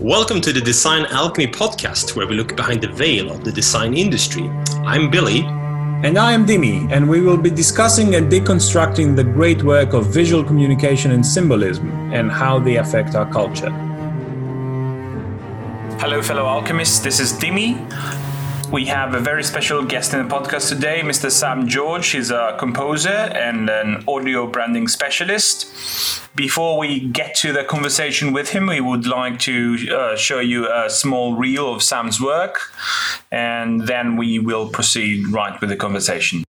[0.00, 3.94] Welcome to the Design Alchemy podcast, where we look behind the veil of the design
[3.94, 4.46] industry.
[4.84, 5.40] I'm Billy.
[6.04, 10.08] And I am Dimi, and we will be discussing and deconstructing the great work of
[10.08, 13.70] visual communication and symbolism and how they affect our culture.
[15.98, 16.98] Hello, fellow alchemists.
[16.98, 17.80] This is Dimi.
[18.70, 21.30] We have a very special guest in the podcast today, Mr.
[21.30, 22.10] Sam George.
[22.10, 26.25] He's a composer and an audio branding specialist.
[26.36, 30.70] Before we get to the conversation with him, we would like to uh, show you
[30.70, 32.60] a small reel of Sam's work,
[33.32, 36.45] and then we will proceed right with the conversation.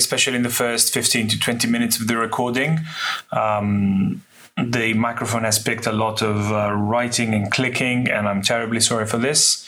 [0.00, 2.80] Especially in the first 15 to 20 minutes of the recording,
[3.32, 4.22] um,
[4.56, 9.06] the microphone has picked a lot of uh, writing and clicking, and I'm terribly sorry
[9.06, 9.66] for this.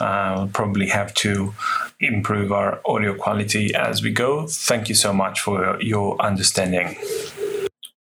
[0.00, 1.54] Uh, we'll probably have to
[2.00, 4.46] improve our audio quality as we go.
[4.46, 6.96] Thank you so much for your understanding.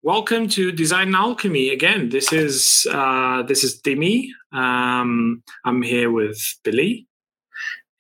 [0.05, 2.09] Welcome to Design Alchemy again.
[2.09, 4.29] This is uh, this is Dimi.
[4.53, 7.07] Um, I'm here with Billy,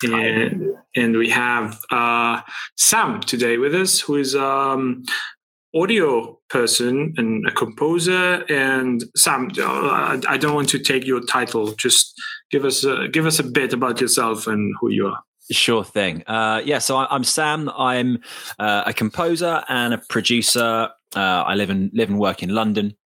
[0.03, 2.41] and, and we have uh,
[2.77, 5.05] Sam today with us, who is um,
[5.75, 8.45] audio person and a composer.
[8.49, 11.73] And Sam, uh, I don't want to take your title.
[11.75, 12.15] Just
[12.51, 15.21] give us a, give us a bit about yourself and who you are.
[15.51, 16.23] Sure thing.
[16.27, 17.69] Uh, yeah, so I'm Sam.
[17.77, 18.19] I'm
[18.59, 20.91] uh, a composer and a producer.
[21.15, 22.97] Uh, I live and live and work in London.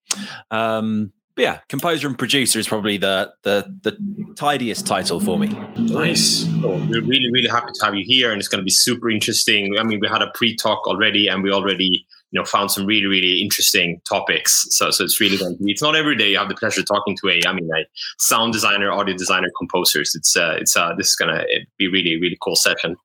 [0.50, 3.97] Um, but yeah, composer and producer is probably the the the
[4.36, 5.48] tidiest title for me.
[5.76, 6.47] Nice.
[6.64, 9.10] Oh, we're really, really happy to have you here, and it's going to be super
[9.10, 9.78] interesting.
[9.78, 13.06] I mean, we had a pre-talk already, and we already, you know, found some really,
[13.06, 14.66] really interesting topics.
[14.71, 15.71] So, so it's really going to be.
[15.71, 17.84] It's not every day you have the pleasure of talking to a, I mean, a
[18.18, 20.15] sound designer, audio designer, composers.
[20.15, 21.44] It's, uh, it's, uh, this is going to
[21.78, 22.97] be really, really cool session.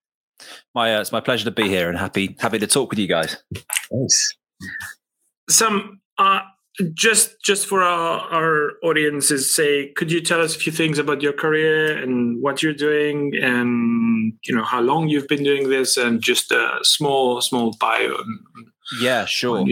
[0.74, 3.08] My uh, it's my pleasure to be here and happy happy to talk with you
[3.08, 3.38] guys.
[3.92, 4.36] Nice.
[5.50, 6.40] Sam uh,
[6.94, 11.22] just just for our, our audience's sake, could you tell us a few things about
[11.22, 15.98] your career and what you're doing, and you know how long you've been doing this,
[15.98, 18.16] and just a small small bio
[19.02, 19.66] Yeah, sure.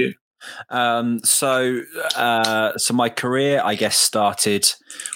[0.69, 1.81] Um, so,
[2.15, 4.69] uh, so my career, I guess, started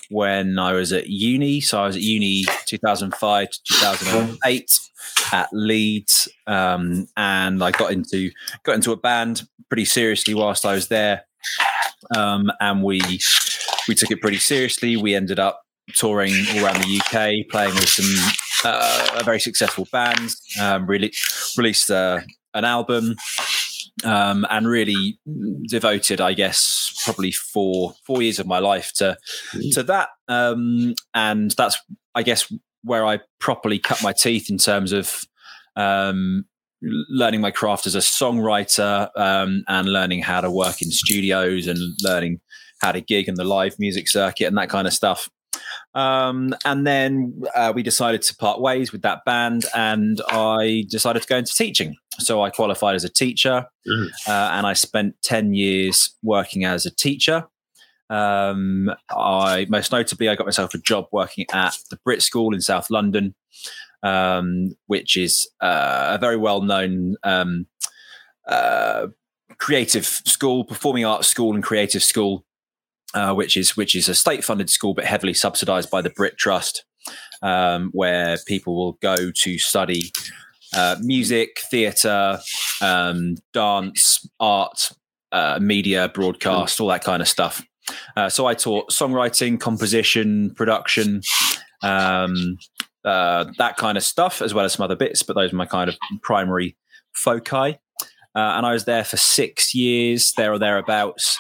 [0.10, 1.62] when I was at uni.
[1.62, 4.80] So I was at uni 2005 to 2008
[5.32, 8.32] at Leeds, um, and I got into
[8.64, 11.26] got into a band pretty seriously whilst I was there,
[12.16, 13.02] um, and we
[13.88, 14.98] we took it pretty seriously.
[14.98, 15.62] We ended up
[15.96, 18.34] touring all around the UK, playing with some
[18.66, 20.42] uh, very successful bands.
[20.62, 21.14] Um, really
[21.58, 22.22] released uh,
[22.54, 23.16] an album,
[24.04, 25.20] um, and really
[25.68, 29.18] devoted, I guess, probably four four years of my life to
[29.74, 30.10] to that.
[30.28, 31.78] Um, and that's,
[32.16, 32.52] I guess,
[32.84, 35.24] where I properly cut my teeth in terms of
[35.76, 36.46] um,
[37.10, 41.78] learning my craft as a songwriter um, and learning how to work in studios and
[42.04, 42.40] learning
[42.82, 45.30] how to gig in the live music circuit and that kind of stuff.
[45.96, 51.22] Um, and then uh, we decided to part ways with that band, and I decided
[51.22, 51.96] to go into teaching.
[52.20, 54.08] So I qualified as a teacher, Mhm.
[54.28, 57.46] uh, and I spent 10 years working as a teacher.
[58.10, 62.62] Um, I most notably, I got myself a job working at the Brit School in
[62.62, 63.34] South London,
[64.04, 67.66] um, which is uh, a very well known um,
[68.48, 69.08] uh,
[69.58, 72.46] creative school, performing arts school, and creative school,
[73.14, 76.38] uh, which is which is a state funded school but heavily subsidised by the Brit
[76.38, 76.86] Trust,
[77.42, 80.12] um, where people will go to study
[80.76, 82.40] uh, music, theatre,
[82.82, 84.92] um, dance, art,
[85.32, 87.64] uh, media, broadcast, all that kind of stuff.
[88.16, 91.22] Uh, so I taught songwriting, composition, production,
[91.82, 92.58] um,
[93.06, 95.24] uh, that kind of stuff, as well as some other bits.
[95.24, 96.76] But those are my kind of primary
[97.14, 97.80] foci.
[98.36, 101.40] Uh, and I was there for six years, there or thereabouts,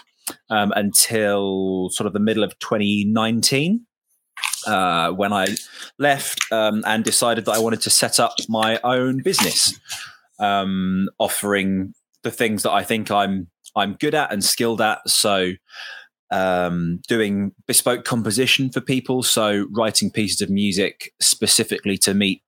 [0.49, 3.85] um, until sort of the middle of 2019,
[4.67, 5.47] uh, when I
[5.97, 9.79] left um, and decided that I wanted to set up my own business,
[10.39, 14.99] um, offering the things that I think I'm I'm good at and skilled at.
[15.09, 15.53] So
[16.33, 19.21] um, doing bespoke composition for people.
[19.21, 22.41] So writing pieces of music specifically to meet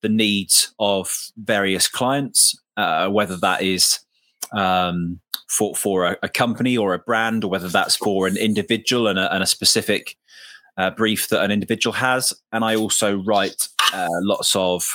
[0.00, 4.00] the needs of various clients, uh, whether that is
[4.52, 9.08] um, for for a, a company or a brand, or whether that's for an individual
[9.08, 10.16] and a, and a specific
[10.78, 12.32] uh, brief that an individual has.
[12.52, 14.86] And I also write uh, lots of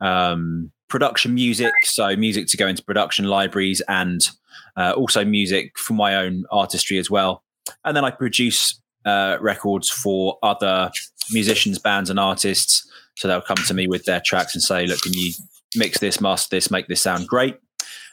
[0.00, 4.28] um, production music, so music to go into production libraries and
[4.76, 7.42] uh, also music for my own artistry as well.
[7.84, 10.90] And then I produce uh, records for other
[11.30, 12.88] musicians, bands, and artists.
[13.16, 15.32] So they'll come to me with their tracks and say, "Look, can you
[15.76, 17.56] mix this, master this, make this sound great?"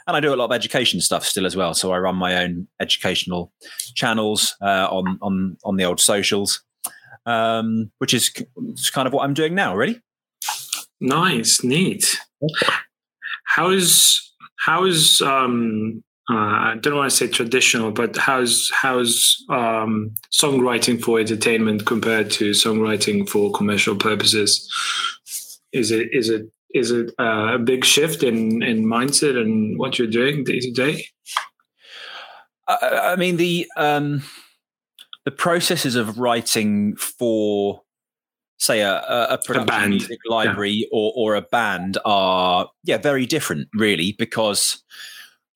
[0.07, 1.73] And I do a lot of education stuff still as well.
[1.73, 3.51] So I run my own educational
[3.95, 6.63] channels uh, on on on the old socials,
[7.25, 8.29] um, which is
[8.91, 9.75] kind of what I'm doing now.
[9.75, 10.01] Really.
[11.01, 12.17] Nice, neat.
[13.45, 21.00] How's how's um uh, I don't want to say traditional, but how's how's um, songwriting
[21.01, 24.68] for entertainment compared to songwriting for commercial purposes?
[25.72, 30.00] Is it is it is it uh, a big shift in in mindset and what
[30.00, 31.06] you're doing day to day?
[32.68, 34.24] I, I mean the um,
[35.25, 37.83] the processes of writing for
[38.57, 43.27] say a, a, a production band, music library or, or a band are yeah very
[43.27, 44.83] different really because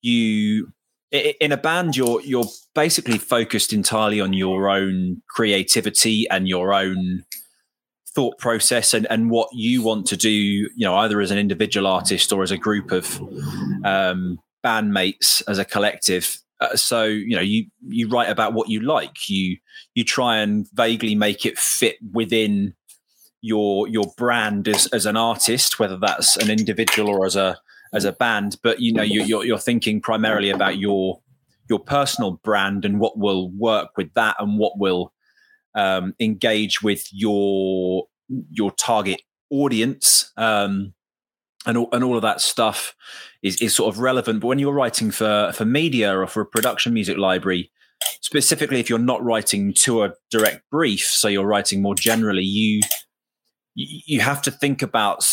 [0.02, 0.72] you
[1.10, 2.44] in a band you're you're
[2.74, 7.24] basically focused entirely on your own creativity and your own
[8.14, 11.86] thought process and, and what you want to do you know either as an individual
[11.86, 13.20] artist or as a group of
[13.84, 16.38] um, bandmates as a collective.
[16.60, 19.28] Uh, so you know you you write about what you like.
[19.28, 19.56] You
[19.94, 22.74] you try and vaguely make it fit within
[23.40, 27.58] your your brand as as an artist whether that's an individual or as a
[27.92, 31.20] as a band but you know you, you're you're thinking primarily about your
[31.68, 35.12] your personal brand and what will work with that and what will
[35.74, 38.06] um, engage with your
[38.50, 40.94] your target audience um,
[41.66, 42.94] and all, and all of that stuff
[43.42, 44.40] is, is sort of relevant.
[44.40, 47.70] But when you're writing for for media or for a production music library,
[48.20, 52.80] specifically if you're not writing to a direct brief, so you're writing more generally, you
[53.74, 55.24] you have to think about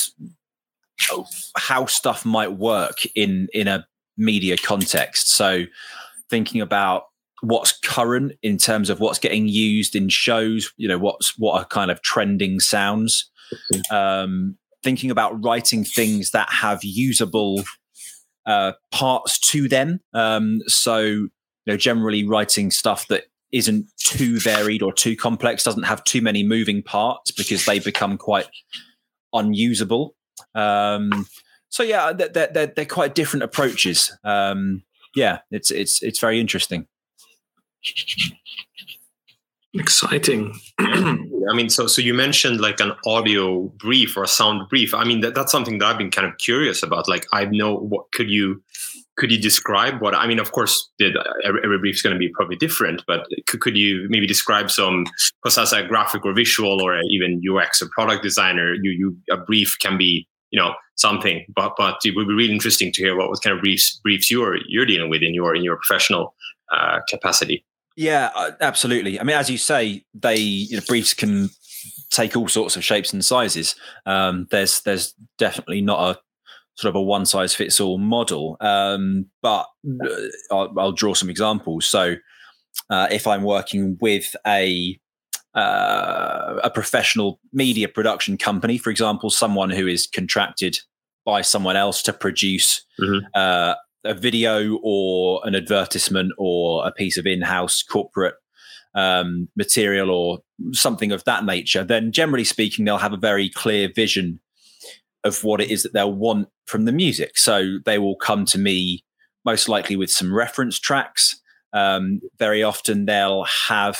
[1.55, 3.85] how stuff might work in in a
[4.17, 5.29] media context.
[5.31, 5.63] So
[6.29, 7.03] thinking about
[7.41, 11.65] what's current in terms of what's getting used in shows, you know, what's what are
[11.65, 13.29] kind of trending sounds.
[13.91, 17.63] Um, thinking about writing things that have usable
[18.45, 19.99] uh, parts to them.
[20.13, 21.29] Um, so, you
[21.65, 26.43] know, generally writing stuff that isn't too varied or too complex, doesn't have too many
[26.43, 28.47] moving parts because they become quite
[29.33, 30.15] unusable.
[30.55, 31.27] Um,
[31.69, 34.17] so yeah, they're, they're, they're, they're quite different approaches.
[34.23, 34.83] Um,
[35.15, 36.87] yeah, it's it's it's very interesting.
[39.73, 40.59] Exciting.
[40.79, 44.93] I mean, so so you mentioned like an audio brief or a sound brief.
[44.93, 47.07] I mean, that, that's something that I've been kind of curious about.
[47.07, 48.63] Like, I know what could you
[49.17, 50.39] could you describe what I mean?
[50.39, 50.89] Of course,
[51.43, 55.05] every brief is going to be probably different, but could, could you maybe describe some?
[55.43, 59.37] Because as a graphic or visual or even UX or product designer, you you a
[59.37, 63.17] brief can be you know something, but but it would be really interesting to hear
[63.17, 66.35] what, what kind of briefs briefs you're you're dealing with in your in your professional
[66.71, 67.65] uh, capacity.
[67.95, 69.19] Yeah, uh, absolutely.
[69.19, 71.49] I mean, as you say, they you know, briefs can
[72.11, 73.75] take all sorts of shapes and sizes.
[74.05, 76.19] Um, there's there's definitely not a
[76.77, 79.65] sort of a one size fits all model, um, but
[80.03, 80.07] uh,
[80.51, 81.87] I'll, I'll, draw some examples.
[81.87, 82.15] So,
[82.89, 84.99] uh, if I'm working with a
[85.55, 90.77] uh, a professional media production company, for example, someone who is contracted
[91.25, 93.21] by someone else to produce Mhm.
[93.33, 98.35] uh, a video or an advertisement or a piece of in-house corporate
[98.95, 100.39] um, material or
[100.71, 104.39] something of that nature, then generally speaking, they'll have a very clear vision
[105.23, 107.37] of what it is that they'll want from the music.
[107.37, 109.03] So they will come to me
[109.45, 111.41] most likely with some reference tracks.
[111.73, 113.97] Um, very often they'll have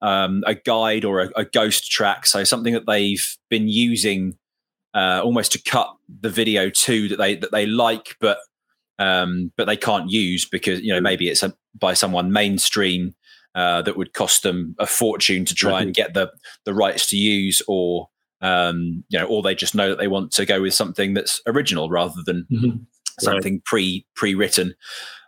[0.00, 4.38] um, a guide or a, a ghost track, so something that they've been using
[4.94, 8.38] uh, almost to cut the video to that they that they like, but
[8.98, 13.14] um, but they can't use because you know maybe it's a, by someone mainstream
[13.54, 16.30] uh, that would cost them a fortune to try and get the
[16.64, 18.08] the rights to use, or
[18.40, 21.40] um, you know, or they just know that they want to go with something that's
[21.46, 22.86] original rather than Mhm.
[23.20, 24.74] something pre pre written.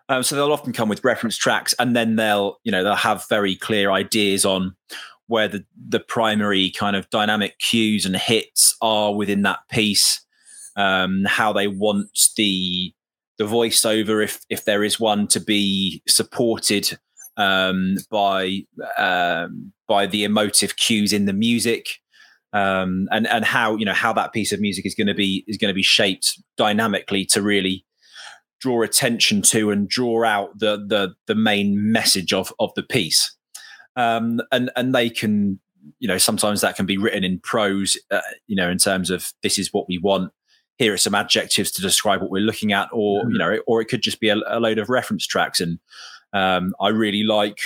[0.08, 3.26] Um, so they'll often come with reference tracks, and then they'll you know they'll have
[3.28, 4.74] very clear ideas on
[5.26, 10.20] where the the primary kind of dynamic cues and hits are within that piece,
[10.76, 12.92] um, how they want the
[13.38, 16.98] the voiceover if if there is one to be supported
[17.36, 18.62] um, by
[18.98, 21.86] um, by the emotive cues in the music
[22.52, 25.45] um, and and how you know how that piece of music is going to be
[25.47, 27.85] is going to be shaped dynamically to really
[28.61, 33.37] draw attention to and draw out the the the main message of of the piece.
[33.97, 35.61] Um, and and they can
[35.99, 39.33] you know sometimes that can be written in prose uh, you know in terms of
[39.42, 40.33] this is what we want.
[40.78, 43.87] Here are some adjectives to describe what we're looking at or you know or it
[43.87, 45.61] could just be a, a load of reference tracks.
[45.61, 45.78] And
[46.33, 47.59] um, i really like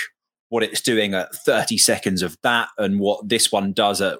[0.49, 4.19] what it's doing at 30 seconds of that and what this one does at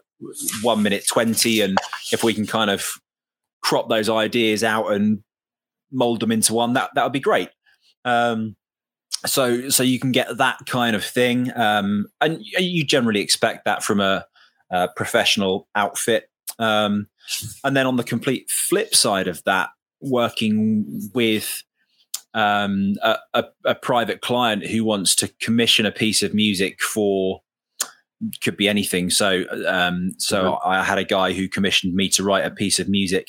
[0.61, 1.77] 1 minute 20 and
[2.11, 2.89] if we can kind of
[3.61, 5.23] crop those ideas out and
[5.91, 7.49] mold them into one that that would be great.
[8.03, 8.55] Um,
[9.25, 11.51] so so you can get that kind of thing.
[11.55, 14.25] Um, and you generally expect that from a,
[14.71, 16.29] a professional outfit.
[16.59, 17.07] Um,
[17.63, 19.69] and then on the complete flip side of that
[20.01, 21.63] working with
[22.33, 27.41] um, a, a, a private client who wants to commission a piece of music for
[28.43, 29.09] could be anything.
[29.09, 32.89] So um, so i had a guy who commissioned me to write a piece of
[32.89, 33.27] music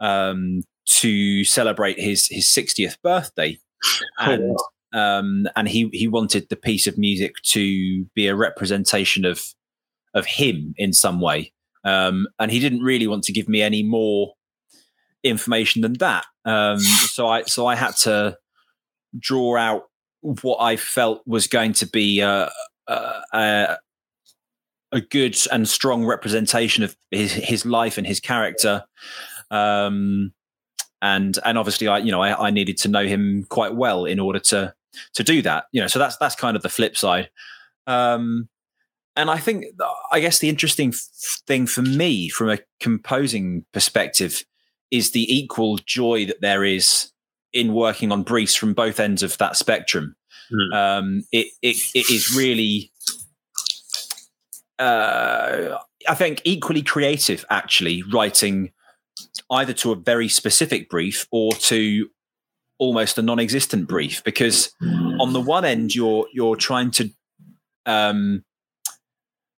[0.00, 3.58] um, to celebrate his his 60th birthday.
[4.18, 4.58] And
[4.92, 9.42] um, and he he wanted the piece of music to be a representation of
[10.14, 11.52] of him in some way.
[11.84, 14.34] Um, and he didn't really want to give me any more
[15.22, 16.24] information than that.
[16.44, 18.38] Um, so i so i had to
[19.18, 19.84] draw out
[20.20, 22.50] what i felt was going to be a,
[22.86, 23.76] a, a,
[24.92, 28.84] a good and strong representation of his his life and his character.
[29.50, 30.32] Um,
[31.00, 34.18] and and obviously I you know I, I needed to know him quite well in
[34.18, 34.74] order to
[35.14, 37.30] to do that you know so that's that's kind of the flip side.
[37.86, 38.48] Um
[39.16, 39.64] and I think
[40.12, 40.92] I guess the interesting
[41.46, 44.44] thing for me from a composing perspective
[44.90, 47.10] is the equal joy that there is
[47.52, 50.14] in working on briefs from both ends of that spectrum.
[50.50, 50.72] Hmm.
[50.72, 52.90] um it, it it is really
[54.78, 58.72] uh I think equally creative actually writing
[59.50, 62.08] either to a very specific brief or to
[62.78, 64.22] almost a non-existent brief.
[64.24, 64.72] Because
[65.20, 67.10] on the one end you're you're trying to
[67.86, 68.44] um,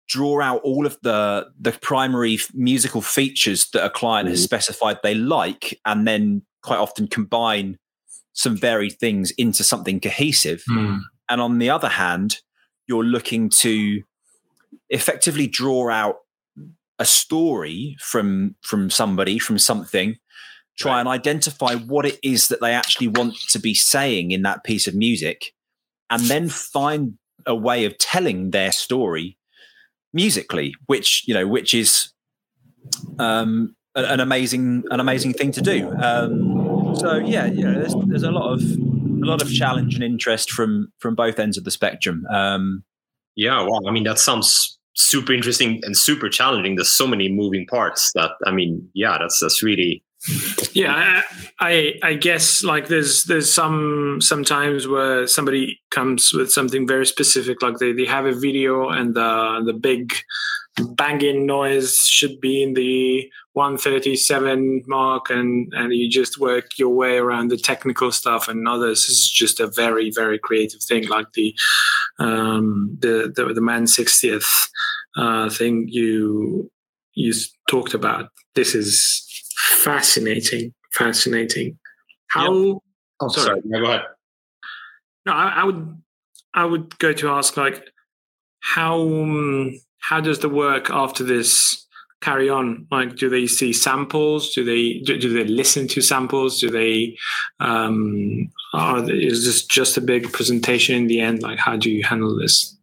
[0.08, 5.14] draw out all of the the primary musical features that a client has specified they
[5.14, 7.78] like and then quite often combine
[8.32, 10.62] some varied things into something cohesive.
[10.68, 11.00] Mm.
[11.28, 12.38] and on the other hand
[12.86, 14.02] you're looking to
[14.88, 16.16] effectively draw out
[16.98, 20.16] a story from from somebody from something
[20.78, 24.64] try and identify what it is that they actually want to be saying in that
[24.64, 25.52] piece of music
[26.08, 27.14] and then find
[27.46, 29.38] a way of telling their story
[30.12, 32.12] musically which you know which is
[33.18, 35.90] um an amazing an amazing thing to do.
[36.00, 40.04] Um so yeah you know there's there's a lot of a lot of challenge and
[40.04, 42.26] interest from from both ends of the spectrum.
[42.30, 42.84] Um
[43.40, 46.76] Yeah, well, I mean that sounds super interesting and super challenging.
[46.76, 50.02] There's so many moving parts that I mean, yeah, that's that's really
[50.74, 51.22] Yeah,
[51.58, 57.62] I, I guess like there's there's some sometimes where somebody comes with something very specific,
[57.62, 60.12] like they, they have a video and the the big
[60.96, 67.16] banging noise should be in the 137 mark and and you just work your way
[67.18, 71.54] around the technical stuff and others is just a very very creative thing like the
[72.18, 74.68] um the the, the man 60th
[75.16, 76.70] uh thing you
[77.14, 77.32] you
[77.68, 79.26] talked about this is
[79.82, 81.76] fascinating fascinating
[82.28, 82.80] how
[83.22, 83.46] Oh, Sorry.
[83.46, 83.60] sorry.
[83.66, 84.02] Yeah, go ahead.
[85.26, 86.02] no, I, I would,
[86.54, 87.84] I would go to ask like,
[88.60, 91.86] how um, how does the work after this
[92.20, 92.86] carry on?
[92.90, 94.54] Like, do they see samples?
[94.54, 96.60] Do they do, do they listen to samples?
[96.60, 97.16] Do they
[97.60, 101.42] um, are they, is this just a big presentation in the end?
[101.42, 102.76] Like, how do you handle this?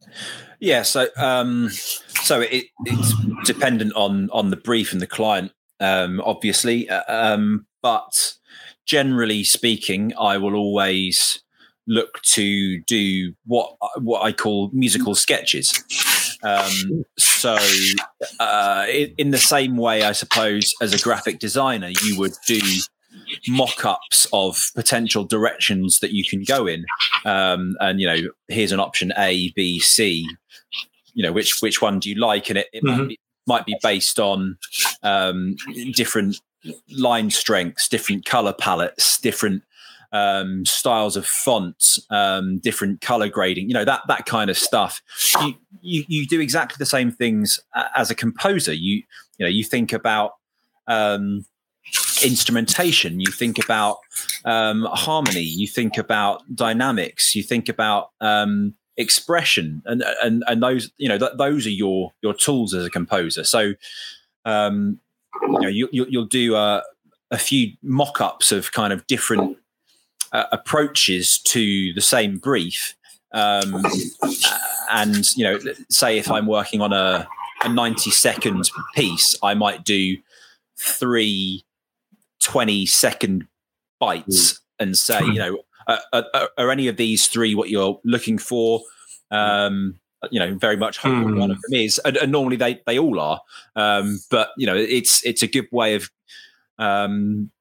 [0.59, 1.69] Yeah, so um,
[2.23, 3.13] so it, it's
[3.45, 6.89] dependent on on the brief and the client, um, obviously.
[6.89, 8.33] uh, Um, but
[8.85, 11.43] generally speaking, I will always
[11.85, 15.83] look to do what what I call musical sketches.
[16.43, 17.57] Um, so,
[18.39, 18.85] uh,
[19.17, 22.59] in, the same way, I suppose, as a graphic designer, you would do
[23.47, 26.85] mock-ups of potential directions that you can go in.
[27.25, 30.27] Um, and you know here's an option a b c.
[31.13, 32.49] You know which which one do you like?
[32.49, 33.07] And it, it might, Mhm.
[33.09, 34.57] be, might be based on
[35.03, 35.55] um,
[35.93, 36.39] different
[36.97, 39.63] line strengths different color palettes different
[40.11, 45.01] um, styles of fonts um, different color grading you know that that kind of stuff.
[45.41, 47.59] You, you you do exactly the same things
[47.95, 48.73] as a composer.
[48.73, 49.03] You
[49.37, 50.33] you know you think about
[50.87, 51.45] um,
[52.23, 53.97] instrumentation you think about
[54.45, 60.91] um, harmony you think about dynamics you think about um, expression and and and those
[60.97, 63.43] you know th- those are your your tools as a composer.
[63.43, 63.73] So
[64.45, 64.99] um,
[65.43, 66.83] you know you, you'll do a,
[67.31, 69.57] a few mock-ups of kind of different
[70.37, 72.95] uh, approaches to the same brief
[73.33, 73.83] um,
[74.91, 75.59] and you know
[75.89, 77.27] say if i'm working on a,
[77.63, 80.15] a 90 second piece i might do
[80.79, 81.63] three
[82.41, 83.47] 20 second
[83.99, 85.57] bites and say you know
[85.87, 85.99] uh,
[86.33, 88.81] are, are any of these three what you're looking for?
[89.31, 89.99] Um
[90.31, 92.97] you know very much hope that one of them is and, and normally they they
[92.97, 93.41] all are.
[93.75, 96.09] Um but you know it's it's a good way of
[96.77, 97.51] um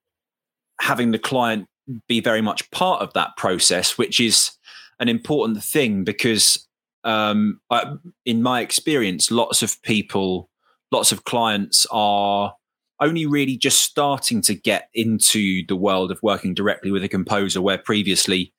[0.81, 1.69] having the client
[2.09, 4.53] be very much part of that process which is
[4.99, 6.67] an important thing because
[7.05, 7.95] um I,
[8.25, 10.51] in my experience lots of people
[10.91, 12.55] lots of clients are
[13.01, 17.61] only really just starting to get into the world of working directly with a composer
[17.61, 18.53] where previously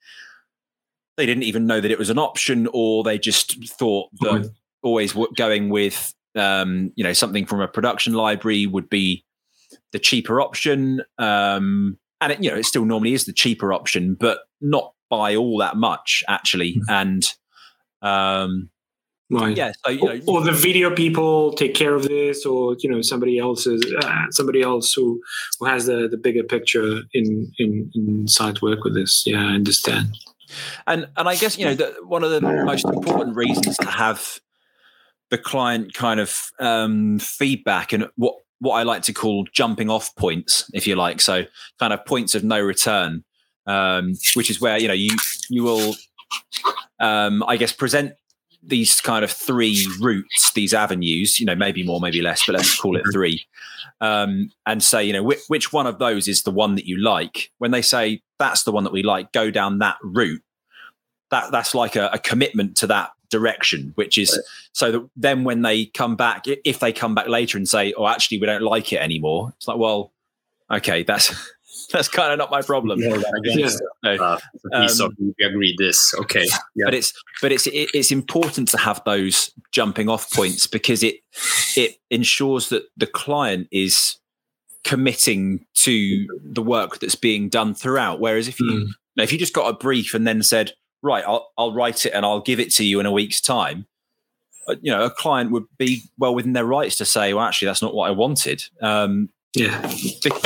[1.18, 4.52] they didn't even know that it was an option or they just thought that
[4.84, 5.16] always.
[5.36, 9.26] going with um, you know something from a production library would be
[9.92, 11.02] the cheaper option.
[11.18, 15.36] Um, and it, you know it still normally is the cheaper option but not by
[15.36, 17.34] all that much actually and
[18.02, 18.70] um,
[19.30, 19.58] Right.
[19.58, 22.90] yeah so you know or, or the video people take care of this, or you
[22.90, 25.22] know somebody else's uh, somebody else who
[25.60, 29.26] who has the the bigger picture in in inside work with this.
[29.28, 30.16] Yeah, I understand.
[30.88, 34.40] and and I guess you know that one of the most important reasons to have
[35.30, 40.16] the client kind of um, feedback and what what I like to call jumping off
[40.16, 41.46] points, if you like, so
[41.80, 43.24] kind of points of no return,
[43.66, 45.16] um, which is where you know you
[45.50, 45.96] you will,
[47.00, 48.14] um, I guess, present
[48.64, 52.78] these kind of three routes, these avenues, you know, maybe more, maybe less, but let's
[52.80, 53.46] call it three,
[54.02, 57.02] um, and say, you know, which, which one of those is the one that you
[57.02, 57.50] like.
[57.60, 60.42] When they say that's the one that we like, go down that route.
[61.30, 64.40] That that's like a, a commitment to that direction, which is
[64.74, 68.08] so that then when they come back, if they come back later and say, "Oh,
[68.08, 70.14] actually, we don't like it anymore," it's like, well,
[70.72, 71.34] okay, that's
[71.92, 73.00] that's kind of not my problem.
[73.00, 73.68] Yeah, Yeah.
[73.68, 74.38] So- Uh,
[74.74, 76.14] Um, we agree this.
[76.20, 76.46] Okay.
[76.76, 76.86] Yeah.
[76.86, 81.16] but it's but it's it, it's important to have those jumping off points because it
[81.76, 84.18] it ensures that the client is
[84.84, 88.72] committing to the work that's being done throughout whereas if you
[89.18, 89.24] Mm.
[89.24, 92.26] if you just got a brief and then said right I'll, I'll write it and
[92.26, 93.86] i'll give it to you in a week's time.
[94.68, 97.68] Uh, you know a client would be well within their rights to say well actually
[97.68, 98.64] that's not what i wanted.
[98.82, 99.82] Um, Yeah,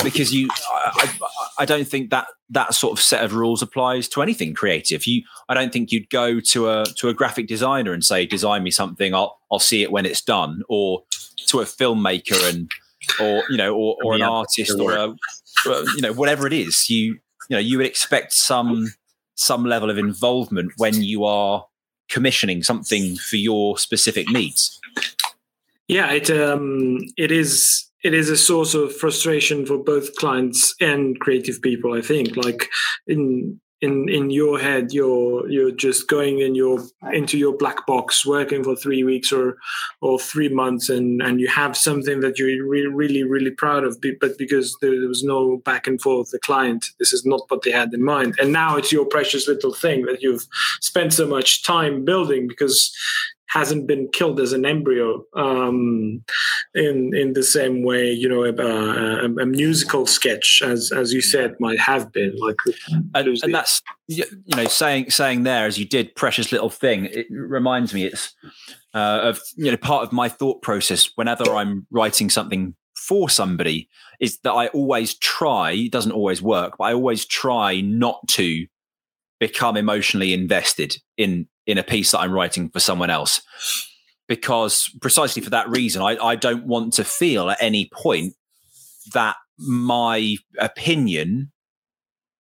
[0.04, 4.08] because you I, I, I don't think that that sort of set of rules applies
[4.10, 5.06] to anything creative.
[5.08, 8.64] You i don't think you'd go to a to a graphic designer and say design
[8.64, 11.04] me something i'll i'll see it when it's done or
[11.48, 12.70] to a filmmaker and
[13.20, 15.08] or you know or, or an artist or a
[15.96, 17.14] you know whatever it is you
[17.50, 18.94] you know you would expect some
[19.36, 21.66] some level of involvement when you are
[22.10, 24.80] commissioning something for your specific needs
[25.92, 26.10] yeah.
[26.14, 31.62] It um it is it is a source of frustration for both clients and creative
[31.62, 31.94] people.
[31.94, 32.70] I think, like
[33.08, 38.26] in in in your head, you're you're just going in your into your black box,
[38.26, 39.58] working for three weeks or
[40.02, 44.00] or three months, and and you have something that you're re- really really proud of,
[44.20, 47.72] but because there was no back and forth, the client, this is not what they
[47.72, 50.46] had in mind, and now it's your precious little thing that you've
[50.80, 52.96] spent so much time building because
[53.52, 56.24] hasn't been killed as an embryo um,
[56.74, 61.22] in in the same way you know a, a, a musical sketch as as you
[61.22, 62.58] said might have been like
[63.14, 64.24] and, and that's you
[64.56, 68.34] know saying saying there as you did precious little thing it reminds me it's
[68.94, 73.90] uh, of you know part of my thought process whenever i'm writing something for somebody
[74.20, 78.66] is that i always try it doesn't always work but i always try not to
[79.40, 83.42] become emotionally invested in in a piece that i'm writing for someone else
[84.28, 88.34] because precisely for that reason i, I don't want to feel at any point
[89.14, 91.52] that my opinion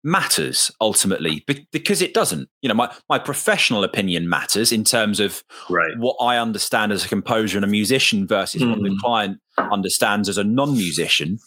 [0.05, 5.42] matters ultimately because it doesn't you know my, my professional opinion matters in terms of
[5.68, 5.98] Right.
[5.98, 8.98] what i understand as a composer and a musician versus what the Mm.
[9.00, 11.38] client understands as a non-musician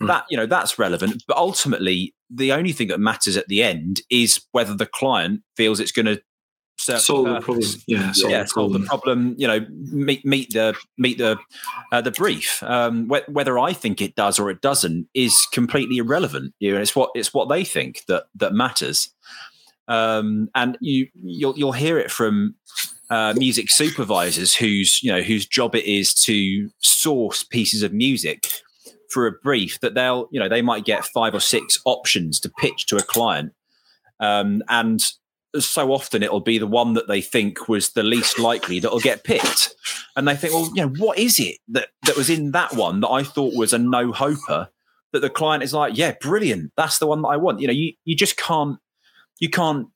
[0.00, 0.06] Mm.
[0.06, 4.00] that you know that's relevant but ultimately the only thing that matters at the end
[4.10, 6.22] is whether the client feels it's going to
[6.78, 9.34] solve the problem yeah solve yeah, the solve the problem problem.
[9.38, 11.38] You know, meet meet the meet the
[11.92, 12.62] uh, the brief.
[12.62, 16.54] Um, wh- whether I think it does or it doesn't is completely irrelevant.
[16.58, 19.10] You know, it's what it's what they think that that matters.
[19.88, 22.54] Um, and you you'll you'll hear it from
[23.10, 28.46] uh, music supervisors whose you know whose job it is to source pieces of music
[29.10, 32.50] for a brief that they'll you know they might get five or six options to
[32.50, 33.52] pitch to a client
[34.20, 35.12] um, and
[35.66, 39.24] so often it'll be the one that they think was the least likely that'll get
[39.24, 39.74] picked.
[40.16, 43.00] And they think, well, you know, what is it that, that was in that one
[43.00, 44.68] that I thought was a no hoper
[45.12, 46.72] that the client is like, yeah, brilliant.
[46.76, 47.60] That's the one that I want.
[47.60, 48.78] You know, you, you just can't,
[49.40, 49.86] you can't,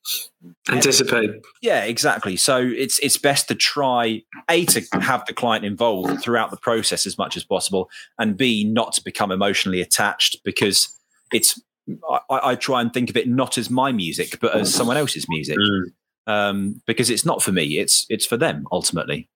[0.69, 2.37] anticipate yeah, exactly.
[2.37, 7.05] So it's, it's best to try A, to have the client involved throughout the process
[7.05, 10.87] as much as possible and B, not to become emotionally attached because
[11.33, 11.61] it's,
[12.09, 15.27] I, I try and think of it not as my music, but as someone else's
[15.27, 15.91] music Mm.
[16.27, 19.29] um, because it's not for me; it's it's for them ultimately.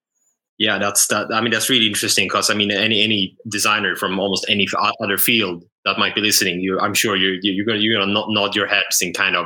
[0.59, 1.27] Yeah, that's that.
[1.31, 4.65] I mean, that's really interesting because I mean, any any designer from almost any
[5.01, 8.29] other field that might be listening, you, I'm sure you're you're gonna you're gonna nod,
[8.29, 9.45] nod your heads in kind of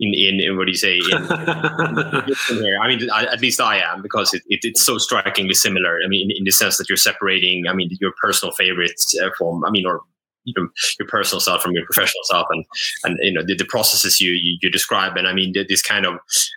[0.00, 0.98] in in, in what do you say?
[0.98, 2.76] In, in.
[2.82, 5.98] I mean, I, at least I am because it, it, it's so strikingly similar.
[6.04, 7.64] I mean, in, in the sense that you're separating.
[7.68, 9.64] I mean, your personal favorites uh, from.
[9.64, 10.00] I mean, or
[10.44, 12.64] you know, your personal self from your professional self, and
[13.04, 15.16] and you know the, the processes you, you you describe.
[15.16, 16.14] And I mean, this kind of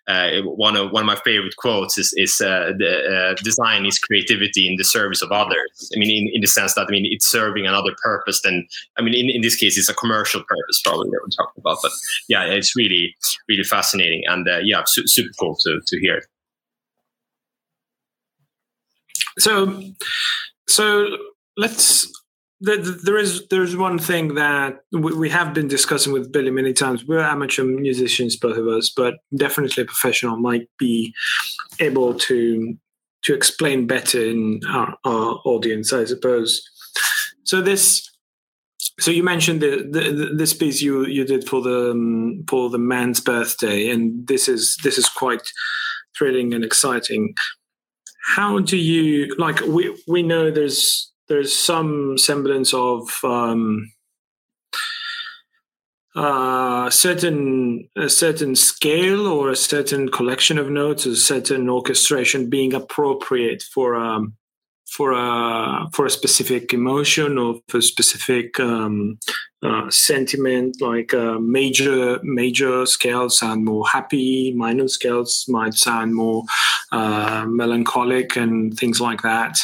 [0.08, 4.00] uh, one of one of my favorite quotes is is uh, the uh, design is
[4.00, 5.92] creativity in the service of others.
[5.96, 9.02] I mean, in, in the sense that I mean it's serving another purpose than I
[9.02, 11.78] mean in, in this case it's a commercial purpose probably that we're talking about.
[11.82, 11.92] But
[12.28, 13.16] yeah, it's really
[13.48, 16.22] really fascinating and uh, yeah, su- super cool to to hear.
[19.38, 19.82] so
[20.68, 21.18] so
[21.56, 22.12] let's
[22.60, 27.06] there is there's one thing that we, have been discussing with Billy many times.
[27.06, 31.14] We're amateur musicians, both of us, but definitely a professional might be
[31.80, 32.76] able to
[33.24, 36.62] to explain better in our, our audience, I suppose.
[37.44, 38.10] So this,
[39.00, 42.72] so you mentioned the, the, the this piece you you did for the um, for
[42.72, 45.48] the man's birthday, and this is this is quite
[46.18, 47.36] thrilling and exciting.
[48.36, 49.62] How do you like?
[49.62, 53.92] We we know there's there's some semblance of um,
[56.16, 62.74] uh, certain a certain scale or a certain collection of notes, a certain orchestration being
[62.74, 64.34] appropriate for um,
[64.90, 69.20] for a for a specific emotion or for a specific um,
[69.62, 70.82] uh, sentiment.
[70.82, 76.44] Like uh, major major scales sound more happy, minor scales might sound more
[76.92, 79.60] uh, melancholic, and things like that.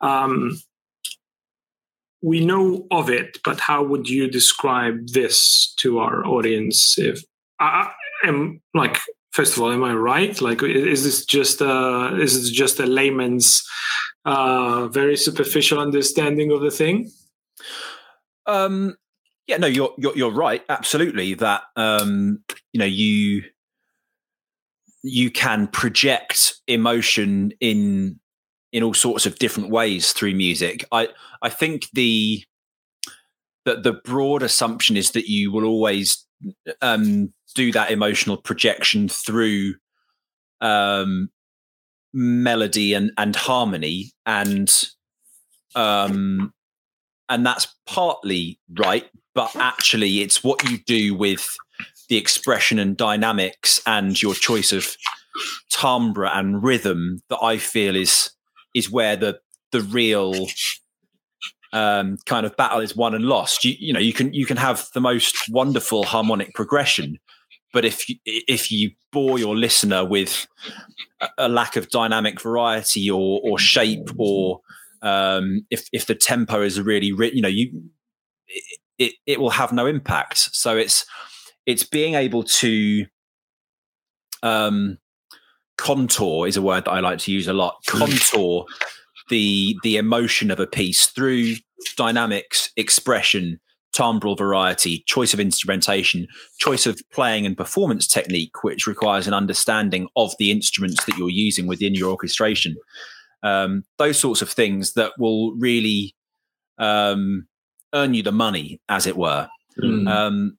[0.00, 0.58] Um,
[2.24, 6.98] we know of it, but how would you describe this to our audience?
[6.98, 7.22] If
[7.60, 7.92] I
[8.24, 8.98] am like,
[9.32, 10.40] first of all, am I right?
[10.40, 13.62] Like, is this just a is this just a layman's
[14.24, 17.10] uh, very superficial understanding of the thing?
[18.46, 18.96] Um,
[19.46, 20.62] yeah, no, you're you're you're right.
[20.70, 23.42] Absolutely, that um, you know you
[25.02, 28.18] you can project emotion in
[28.74, 30.84] in all sorts of different ways through music.
[30.92, 31.08] I
[31.40, 32.44] I think the
[33.64, 36.26] that the broad assumption is that you will always
[36.82, 39.74] um, do that emotional projection through
[40.60, 41.30] um,
[42.12, 44.70] melody and and harmony and
[45.74, 46.52] um
[47.28, 51.56] and that's partly right, but actually, it's what you do with
[52.08, 54.94] the expression and dynamics and your choice of
[55.70, 58.30] timbre and rhythm that I feel is
[58.74, 59.38] is where the
[59.72, 60.48] the real
[61.72, 63.64] um, kind of battle is won and lost.
[63.64, 67.18] You, you know, you can you can have the most wonderful harmonic progression,
[67.72, 70.46] but if you, if you bore your listener with
[71.20, 74.60] a, a lack of dynamic variety or or shape or
[75.02, 77.82] um, if if the tempo is really you know you
[78.98, 80.38] it, it will have no impact.
[80.38, 81.04] So it's
[81.66, 83.06] it's being able to
[84.42, 84.98] um,
[85.76, 87.76] contour is a word that I like to use a lot.
[87.86, 88.66] Contour
[89.30, 91.54] the the emotion of a piece through
[91.96, 93.60] dynamics, expression,
[93.94, 96.26] timbral variety, choice of instrumentation,
[96.58, 101.30] choice of playing and performance technique, which requires an understanding of the instruments that you're
[101.30, 102.76] using within your orchestration.
[103.42, 106.14] Um, those sorts of things that will really
[106.78, 107.46] um,
[107.94, 109.48] earn you the money, as it were.
[109.78, 110.08] Mm.
[110.08, 110.58] Um,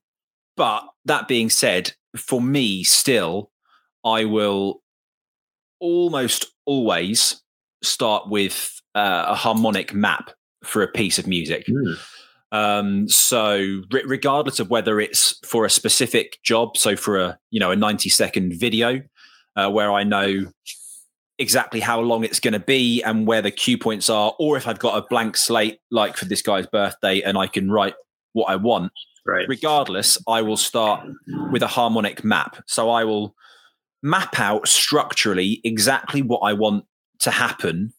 [0.56, 3.50] but that being said, for me, still,
[4.04, 4.82] I will
[5.80, 7.42] almost always
[7.82, 10.30] start with uh, a harmonic map
[10.64, 11.66] for a piece of music.
[11.66, 11.98] Mm.
[12.52, 17.60] Um, so re- regardless of whether it's for a specific job, so for a you
[17.60, 19.02] know a ninety second video
[19.56, 20.46] uh, where I know
[21.38, 24.66] exactly how long it's going to be and where the cue points are, or if
[24.66, 27.94] I've got a blank slate like for this guy's birthday and I can write
[28.32, 28.92] what I want.
[29.26, 29.46] Right.
[29.48, 31.06] Regardless, I will start
[31.50, 32.62] with a harmonic map.
[32.66, 33.34] So I will
[34.06, 36.84] map out structurally exactly what I want
[37.20, 37.92] to happen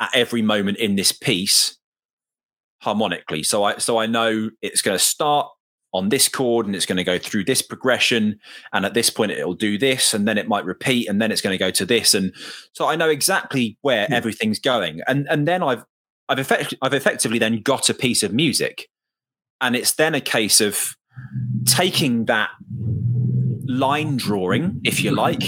[0.00, 1.76] at every moment in this piece
[2.82, 3.42] harmonically.
[3.42, 5.48] So I so I know it's going to start
[5.94, 8.38] on this chord and it's going to go through this progression
[8.74, 11.40] and at this point it'll do this and then it might repeat and then it's
[11.40, 12.34] going to go to this and
[12.74, 14.12] so I know exactly where Hmm.
[14.12, 15.84] everything's going and and then I've
[16.28, 18.88] I've effect- I've effectively then got a piece of music
[19.62, 20.94] and it's then a case of
[21.64, 22.50] taking that
[23.68, 25.42] line drawing if you like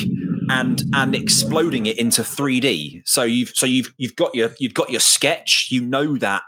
[0.51, 4.91] and and exploding it into 3D so you've so you've you've got your you've got
[4.91, 6.43] your sketch you know that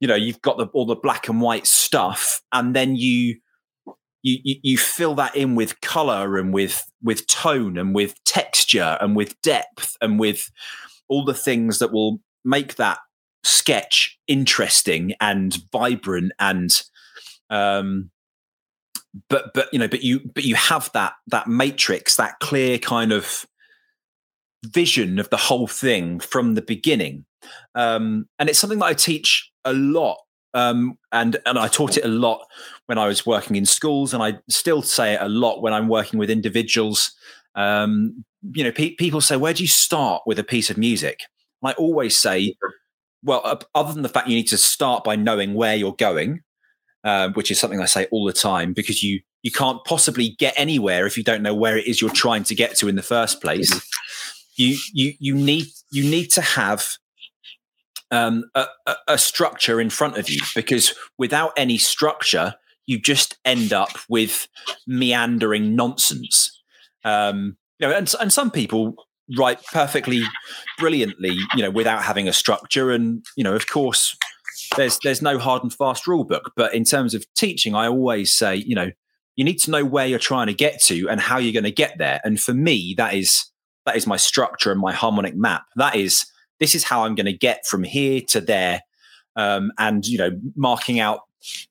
[0.00, 3.36] you know you've got the, all the black and white stuff and then you
[4.22, 8.96] you, you you fill that in with color and with with tone and with texture
[9.00, 10.50] and with depth and with
[11.08, 12.98] all the things that will make that
[13.44, 16.82] sketch interesting and vibrant and
[17.50, 18.10] um
[19.28, 23.12] but but you know but you but you have that that matrix that clear kind
[23.12, 23.46] of
[24.64, 27.24] vision of the whole thing from the beginning.
[27.74, 30.18] Um and it's something that i teach a lot
[30.54, 32.44] um and and i taught it a lot
[32.86, 35.88] when i was working in schools and i still say it a lot when i'm
[35.88, 37.12] working with individuals.
[37.54, 41.20] Um you know pe- people say where do you start with a piece of music?
[41.62, 42.54] And i always say
[43.22, 46.42] well uh, other than the fact you need to start by knowing where you're going
[47.04, 50.54] um, which is something I say all the time because you you can't possibly get
[50.56, 53.02] anywhere if you don't know where it is you're trying to get to in the
[53.02, 53.70] first place.
[54.56, 56.86] You you you need you need to have
[58.10, 62.54] um, a, a, a structure in front of you because without any structure,
[62.86, 64.48] you just end up with
[64.86, 66.60] meandering nonsense.
[67.04, 68.96] Um, you know, and and some people
[69.36, 70.22] write perfectly
[70.78, 74.16] brilliantly, you know, without having a structure, and you know, of course
[74.76, 78.32] there's there's no hard and fast rule book but in terms of teaching i always
[78.32, 78.90] say you know
[79.36, 81.70] you need to know where you're trying to get to and how you're going to
[81.70, 82.20] get there.
[82.24, 83.44] And for me that is
[83.86, 85.62] that is my structure and my harmonic map.
[85.76, 86.26] That is
[86.58, 88.82] this is how i'm going to get from here to there
[89.36, 91.20] um, and you know marking out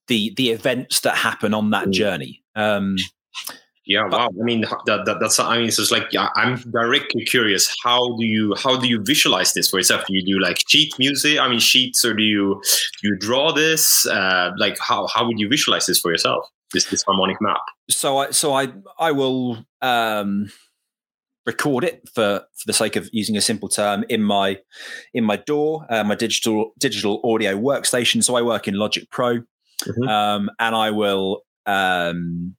[0.07, 1.91] the the events that happen on that Mm.
[1.91, 2.43] journey.
[2.55, 2.95] Um,
[3.88, 4.28] Yeah, wow.
[4.28, 5.39] I mean, that, that that's.
[5.39, 7.73] I mean, it's just like yeah, I'm directly curious.
[7.84, 10.04] How do you how do you visualize this for yourself?
[10.08, 11.39] Do you do like sheet music?
[11.39, 12.62] I mean, sheets, or do you
[13.02, 14.06] do you draw this?
[14.06, 16.45] Uh, like, how how would you visualize this for yourself?
[16.73, 17.62] This this harmonic map.
[17.89, 20.52] so I so I I will um,
[21.45, 24.58] record it for for the sake of using a simple term in my
[25.13, 28.21] in my DAW, uh, my digital digital audio workstation.
[28.21, 29.39] So I work in Logic Pro,
[29.86, 30.10] Mhm.
[30.10, 32.56] um, and I will um,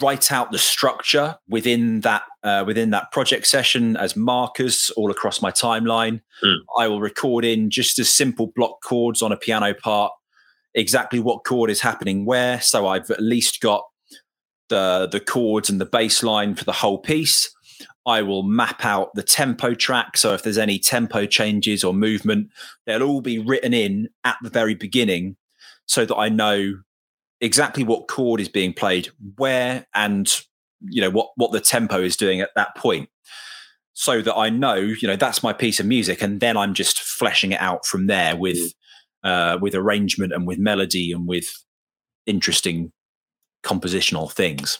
[0.00, 5.42] write out the structure within that uh, within that project session as markers all across
[5.42, 6.20] my timeline.
[6.42, 6.58] Mm.
[6.78, 10.12] I will record in just as simple block chords on a piano part,
[10.74, 12.60] exactly what chord is happening where.
[12.60, 13.84] So I've at least got
[14.68, 17.54] the the chords and the bass line for the whole piece.
[18.06, 20.16] I will map out the tempo track.
[20.16, 22.48] So if there's any tempo changes or movement,
[22.86, 25.36] they'll all be written in at the very beginning
[25.84, 26.74] so that I know
[27.40, 30.28] exactly what chord is being played where and
[30.80, 33.08] you know what what the tempo is doing at that point
[33.94, 37.00] so that I know you know that's my piece of music and then I'm just
[37.00, 38.72] fleshing it out from there with
[39.24, 41.46] uh, with arrangement and with melody and with
[42.26, 42.92] interesting
[43.64, 44.78] compositional things.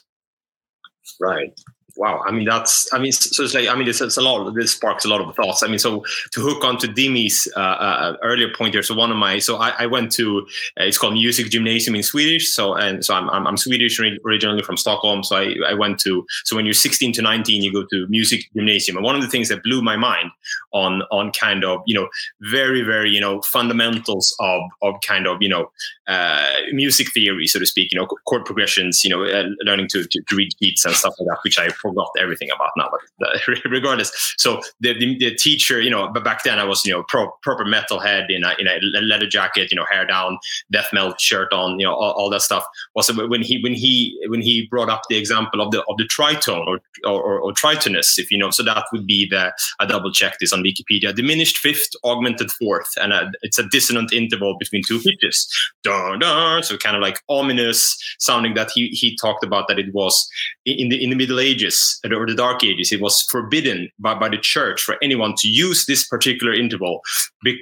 [1.20, 1.58] Right.
[1.98, 2.22] Wow.
[2.24, 4.70] I mean, that's, I mean, so it's like, I mean, it's, it's a lot, this
[4.70, 5.64] sparks a lot of thoughts.
[5.64, 9.10] I mean, so to hook on to Dimi's uh, uh, earlier point here, so one
[9.10, 10.46] of my, so I, I went to,
[10.80, 12.50] uh, it's called Music Gymnasium in Swedish.
[12.50, 15.24] So, and so I'm, I'm, I'm Swedish originally from Stockholm.
[15.24, 18.42] So I, I went to, so when you're 16 to 19, you go to Music
[18.54, 18.96] Gymnasium.
[18.96, 20.30] And one of the things that blew my mind
[20.72, 22.08] on, on kind of, you know,
[22.42, 25.72] very, very, you know, fundamentals of, of kind of, you know,
[26.06, 30.04] uh, music theory, so to speak, you know, chord progressions, you know, uh, learning to,
[30.04, 33.26] to, to read beats and stuff like that, which I forgot everything about now, but
[33.26, 33.38] uh,
[33.70, 34.34] regardless.
[34.38, 37.30] So the, the, the, teacher, you know, but back then I was, you know, pro,
[37.42, 40.38] proper metalhead in a, in a leather jacket, you know, hair down,
[40.70, 42.64] death metal shirt on, you know, all, all that stuff.
[42.94, 46.04] Was when he when he when he brought up the example of the of the
[46.04, 50.12] tritone or or, or tritonus, if you know, so that would be the I double
[50.12, 54.82] checked this on Wikipedia, diminished fifth, augmented fourth, and a, it's a dissonant interval between
[54.86, 55.48] two pitches.
[55.82, 59.92] Dun, dun, so kind of like ominous sounding that he he talked about that it
[59.94, 60.28] was
[60.64, 64.28] in the in the Middle Ages or the Dark Ages, it was forbidden by, by
[64.28, 67.02] the church for anyone to use this particular interval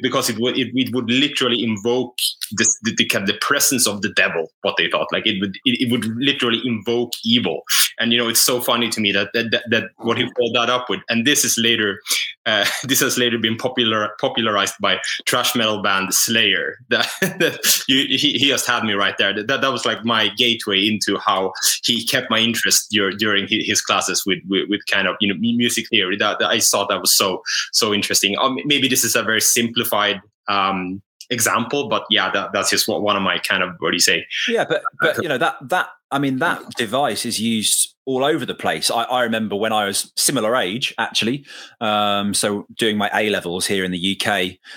[0.02, 2.16] because it would it, it would literally invoke
[2.52, 4.50] this, the, the, the presence of the devil.
[4.62, 7.62] What they thought, like it would it, it, would literally invoke evil.
[7.98, 10.54] And you know, it's so funny to me that that, that, that what he followed
[10.54, 12.00] that up with, and this is later,
[12.46, 16.78] uh, this has later been popular popularized by thrash metal band Slayer.
[16.88, 19.34] That, that you, he, he just had me right there.
[19.34, 23.82] That that was like my gateway into how he kept my interest during during his
[23.82, 26.16] classes with, with, with kind of you know music theory.
[26.16, 28.36] That, that I thought that was so so interesting.
[28.38, 33.02] Um, maybe this is a very simplified um, example, but yeah, that, that's just what
[33.02, 34.26] one of my kind of what do you say?
[34.48, 38.46] Yeah, but but you know that that I mean that device is used all over
[38.46, 38.90] the place.
[38.90, 41.44] I, I remember when I was similar age, actually,
[41.80, 44.28] um, so doing my A levels here in the UK,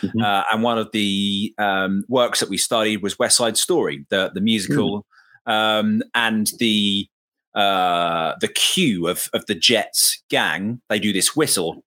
[0.01, 0.21] mm-hmm.
[0.21, 4.31] uh, and one of the um, works that we studied was West Side Story, the
[4.33, 5.05] the musical,
[5.47, 5.53] mm.
[5.53, 7.07] um, and the
[7.53, 10.81] uh, the cue of of the Jets gang.
[10.89, 11.83] They do this whistle.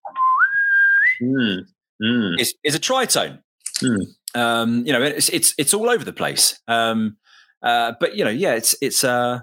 [1.20, 1.66] Mm.
[2.02, 2.40] Mm.
[2.40, 3.40] Is is a tritone.
[3.81, 3.96] Hmm.
[4.35, 6.59] Um, you know, it's it's it's all over the place.
[6.68, 7.16] Um,
[7.62, 9.40] uh, but you know, yeah, it's it's uh,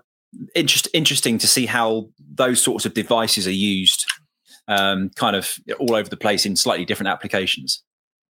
[0.55, 4.05] interest, interesting to see how those sorts of devices are used,
[4.67, 7.83] um, kind of all over the place in slightly different applications.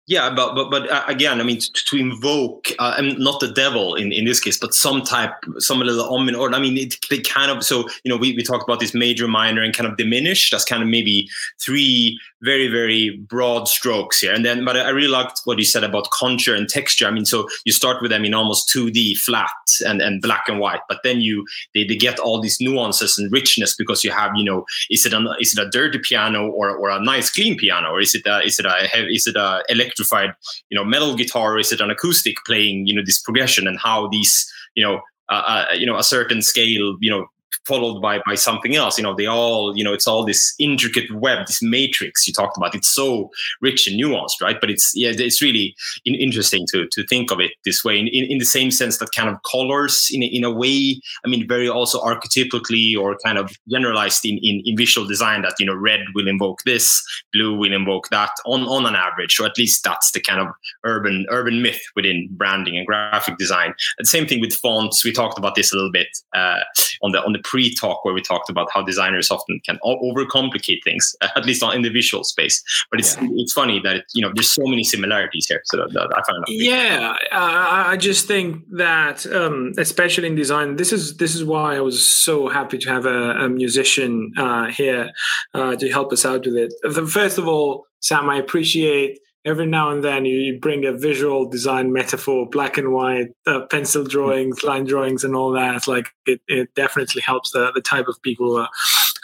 [0.10, 3.42] Yeah, but but but uh, again, I mean, to, to invoke, uh, I mean, not
[3.42, 6.78] the devil in, in this case, but some type, some little omen, or I mean,
[6.78, 7.62] it, they kind of.
[7.66, 10.52] So you know, we, we talked about this major, minor, and kind of diminished.
[10.52, 11.28] That's kind of maybe
[11.60, 14.34] three very very broad strokes here.
[14.34, 17.06] And then, but I really liked what you said about contour and texture.
[17.06, 19.52] I mean, so you start with them in almost two D flat
[19.86, 23.30] and and black and white, but then you they, they get all these nuances and
[23.30, 26.74] richness because you have you know, is it a is it a dirty piano or
[26.78, 29.64] or a nice clean piano, or is it a is it a is it a
[29.68, 30.36] electric electrified,
[30.70, 31.58] you know, metal guitar?
[31.58, 35.66] Is it an acoustic playing, you know, this progression and how these, you know, uh,
[35.70, 37.28] uh, you know, a certain scale, you know,
[37.68, 38.98] followed by by something else.
[38.98, 42.58] You know they all you know it's all this intricate web this matrix you talked
[42.58, 42.76] about.
[42.76, 43.30] It's so
[43.62, 44.60] rich and nuanced right?
[44.60, 45.76] But it's yeah it's really
[46.06, 48.98] in, interesting to to think of it this way in, in, in, the same sense
[48.98, 53.38] that kind of colors in, in a way i mean very also archetypically or kind
[53.38, 57.04] of generalized in, in in visual design that you know red will invoke this
[57.34, 59.40] blue will invoke that on on an average.
[59.40, 60.48] Or at least that's the kind of
[60.84, 63.74] urban urban myth within branding and graphic design.
[63.98, 65.04] And same thing with fonts.
[65.04, 66.60] We talked about this a little bit uh,
[67.02, 71.16] on the on the pre-talk where we talked about how designers often can overcomplicate things,
[71.36, 72.64] at least in the visual space.
[72.92, 73.28] But it's yeah.
[73.32, 75.62] it's funny that it, you know there's so many similarities here.
[75.66, 80.76] So that, that I find yeah, I, I just think that um, especially in design,
[80.76, 84.68] this is this is why I was so happy to have a, a musician uh,
[84.68, 85.10] here
[85.56, 86.72] uh, to help us out with it.
[87.10, 91.94] First of all, Sam, I appreciate every now and then you, bring a visual design
[91.94, 95.88] metaphor, black and white, uh, pencil drawings, line drawings, and all that.
[95.88, 98.70] Like it, it definitely helps the, the type of people who are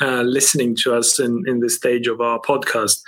[0.01, 3.01] uh, listening to us in, in this stage of our podcast.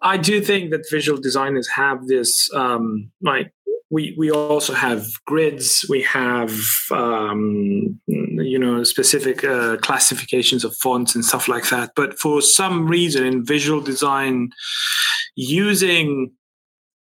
[0.00, 3.52] I do think that visual designers have this um, like
[3.92, 6.52] we we also have grids we have
[6.90, 12.88] um, you know specific uh, classifications of fonts and stuff like that but for some
[12.88, 14.50] reason in visual design
[15.34, 16.32] using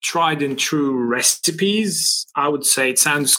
[0.01, 3.37] tried and true recipes i would say it sounds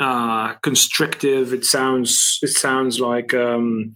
[0.00, 3.94] uh, constrictive it sounds it sounds like um,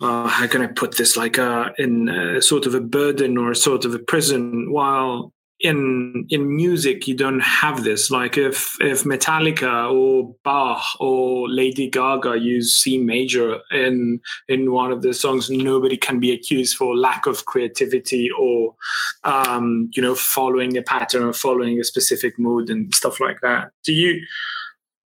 [0.00, 1.16] uh, how can I put this?
[1.16, 4.70] Like uh, in uh, sort of a burden or a sort of a prison.
[4.70, 8.10] While in in music you don't have this.
[8.10, 14.92] Like if if metallica or bach or lady gaga use c major in in one
[14.92, 18.74] of the songs nobody can be accused for lack of creativity or
[19.24, 23.70] um you know following a pattern or following a specific mood and stuff like that.
[23.84, 24.20] Do you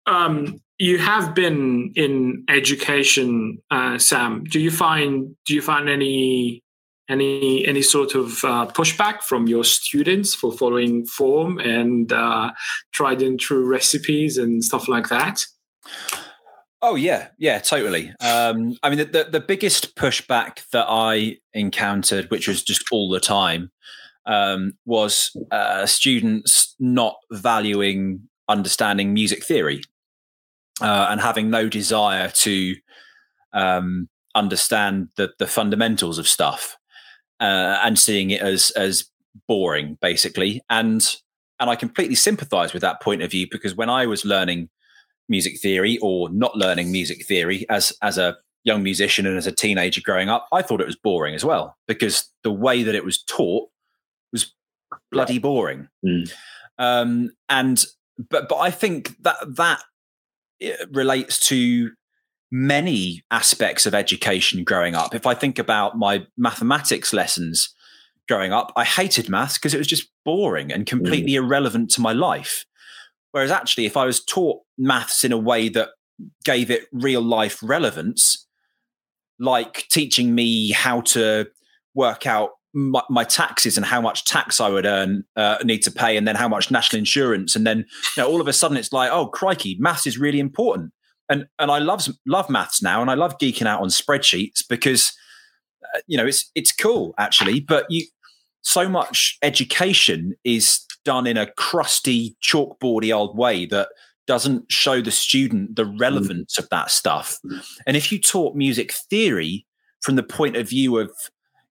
[0.06, 4.44] um you have been in education uh sam.
[4.44, 6.63] Do you find do you find any
[7.10, 12.52] any any sort of uh, pushback from your students for following form and uh,
[12.92, 15.46] tried and true recipes and stuff like that?
[16.82, 18.14] Oh yeah, yeah, totally.
[18.20, 23.10] Um, I mean, the, the, the biggest pushback that I encountered, which was just all
[23.10, 23.72] the time,
[24.26, 29.82] um, was uh, students not valuing understanding music theory
[30.82, 32.76] uh, and having no desire to
[33.54, 36.78] um, understand the the fundamentals of stuff
[37.44, 39.06] uh, and seeing it as as
[39.48, 40.62] boring, basically.
[40.70, 41.06] And
[41.60, 44.70] and I completely sympathise with that point of view because when I was learning
[45.30, 49.52] music theory or not learning music theory as as a young musician and as a
[49.52, 53.04] teenager growing up, I thought it was boring as well because the way that it
[53.04, 53.70] was taught
[54.32, 54.54] was
[55.12, 55.90] bloody boring.
[56.06, 56.34] Mm.
[56.78, 57.84] Um, and
[58.30, 59.84] but but I think that that
[60.62, 61.92] eh, relates to
[62.54, 65.16] many aspects of education growing up.
[65.16, 67.74] If I think about my mathematics lessons
[68.28, 72.14] growing up, I hated maths because it was just boring and completely irrelevant to my
[72.14, 72.64] life.
[73.32, 75.90] Whereas actually, if I was taught maths in a way that
[76.46, 78.48] gave it real life relevance,
[79.40, 81.48] like teaching me how to
[81.96, 85.92] work out my, my taxes and how much tax I would earn, uh, need to
[85.92, 87.80] pay, and then how much national insurance, and then
[88.16, 90.94] you know, all of a sudden it's like, oh crikey, maths is really important
[91.34, 95.12] and and I love love maths now, and I love geeking out on spreadsheets because
[95.96, 97.60] uh, you know it's it's cool actually.
[97.60, 98.06] But you
[98.62, 103.90] so much education is done in a crusty, chalkboardy old way that
[104.26, 107.40] doesn't show the student the relevance of that stuff.
[107.86, 109.66] And if you taught music theory
[110.02, 111.12] from the point of view of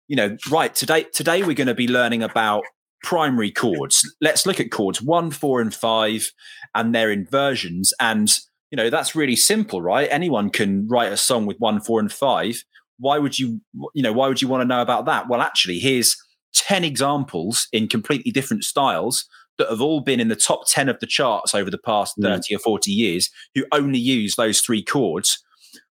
[0.08, 2.64] you know, right today today we're going to be learning about
[3.04, 4.04] primary chords.
[4.20, 6.30] Let's look at chords one, four, and five,
[6.74, 8.28] and their inversions and
[8.72, 10.08] you know that's really simple right?
[10.10, 12.64] Anyone can write a song with one four and five.
[12.98, 13.60] Why would you
[13.94, 15.28] you know why would you want to know about that?
[15.28, 16.16] Well actually here's
[16.54, 19.26] 10 examples in completely different styles
[19.58, 22.28] that have all been in the top 10 of the charts over the past 30
[22.28, 22.56] mm.
[22.56, 25.42] or 40 years who only use those three chords.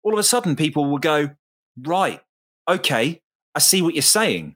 [0.04, 1.32] All of a sudden people will go
[1.86, 2.22] right
[2.68, 3.22] okay
[3.54, 4.56] i see what you're saying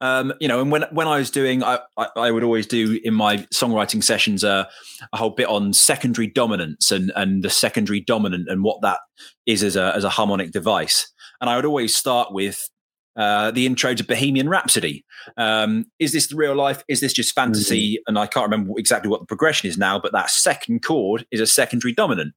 [0.00, 3.00] um, you know, and when when I was doing, I, I, I would always do
[3.02, 4.64] in my songwriting sessions uh,
[5.12, 8.98] a whole bit on secondary dominants and and the secondary dominant and what that
[9.46, 11.12] is as a as a harmonic device.
[11.40, 12.68] And I would always start with
[13.18, 15.04] uh, the intro to Bohemian Rhapsody.
[15.36, 16.84] Um, is this the real life?
[16.88, 17.94] Is this just fantasy?
[17.94, 18.02] Mm-hmm.
[18.06, 21.40] And I can't remember exactly what the progression is now, but that second chord is
[21.40, 22.34] a secondary dominant.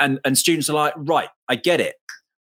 [0.00, 1.96] And and students are like, right, I get it.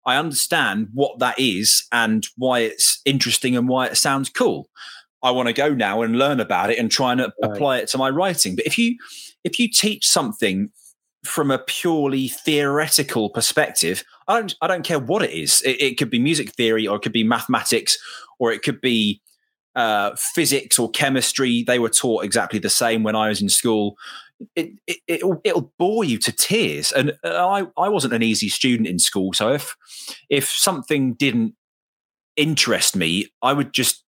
[0.07, 4.68] I understand what that is and why it's interesting and why it sounds cool.
[5.22, 7.32] I want to go now and learn about it and try and right.
[7.42, 8.57] apply it to my writing.
[8.57, 8.96] But if you
[9.42, 10.70] if you teach something
[11.24, 15.62] from a purely theoretical perspective, I don't I don't care what it is.
[15.62, 17.96] It, it could be music theory, or it could be mathematics,
[18.38, 19.22] or it could be
[19.74, 21.64] uh, physics or chemistry.
[21.66, 23.96] They were taught exactly the same when I was in school
[24.57, 26.93] it, it it'll, it'll bore you to tears.
[26.93, 29.76] And I I wasn't an easy student in school, so if
[30.28, 31.55] if something didn't
[32.37, 34.05] interest me, I would just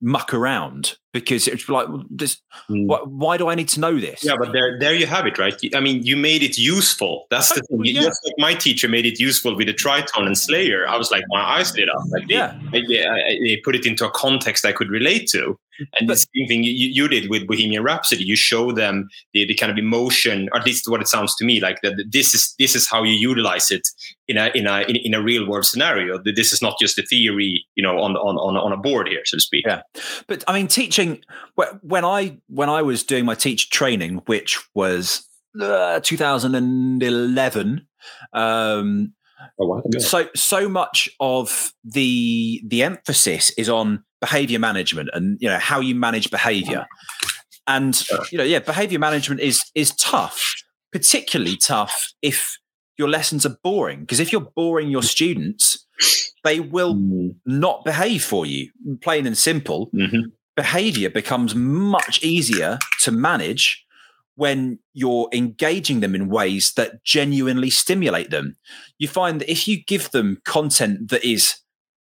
[0.00, 2.40] muck around because it's like this
[2.70, 2.86] mm.
[2.86, 4.24] why, why, do i need to know this?
[4.24, 5.54] Yeah but there there you have it right?
[5.74, 7.26] I mean you made it useful.
[7.30, 7.80] That's the thing.
[7.84, 8.02] Yeah.
[8.02, 10.86] just like my teacher made it useful with the tritone and slayer.
[10.86, 12.02] I was like my eyes lit up.
[12.10, 12.58] Like yeah.
[12.70, 15.58] They, they, they put it into a context i could relate to
[15.98, 18.24] and but, the same thing you, you did with Bohemian Rhapsody.
[18.24, 21.44] You show them the, the kind of emotion, or at least what it sounds to
[21.44, 21.94] me like that.
[22.10, 23.88] This is this is how you utilize it
[24.26, 26.18] in a in a in, in a real world scenario.
[26.18, 29.22] This is not just a theory, you know, on on on on a board here,
[29.24, 29.64] so to speak.
[29.66, 29.82] Yeah,
[30.26, 31.22] but I mean, teaching
[31.82, 35.28] when I when I was doing my teacher training, which was
[35.60, 37.86] uh, 2011.
[38.32, 39.12] Um,
[39.60, 45.58] Oh, so so much of the the emphasis is on behavior management and you know
[45.58, 46.86] how you manage behavior.
[47.66, 48.00] And
[48.32, 50.54] you know yeah behavior management is is tough
[50.92, 52.56] particularly tough if
[52.96, 55.86] your lessons are boring because if you're boring your students
[56.44, 57.34] they will mm.
[57.46, 58.70] not behave for you.
[59.00, 60.28] Plain and simple mm-hmm.
[60.56, 63.84] behavior becomes much easier to manage
[64.38, 68.56] when you're engaging them in ways that genuinely stimulate them
[68.98, 71.56] you find that if you give them content that is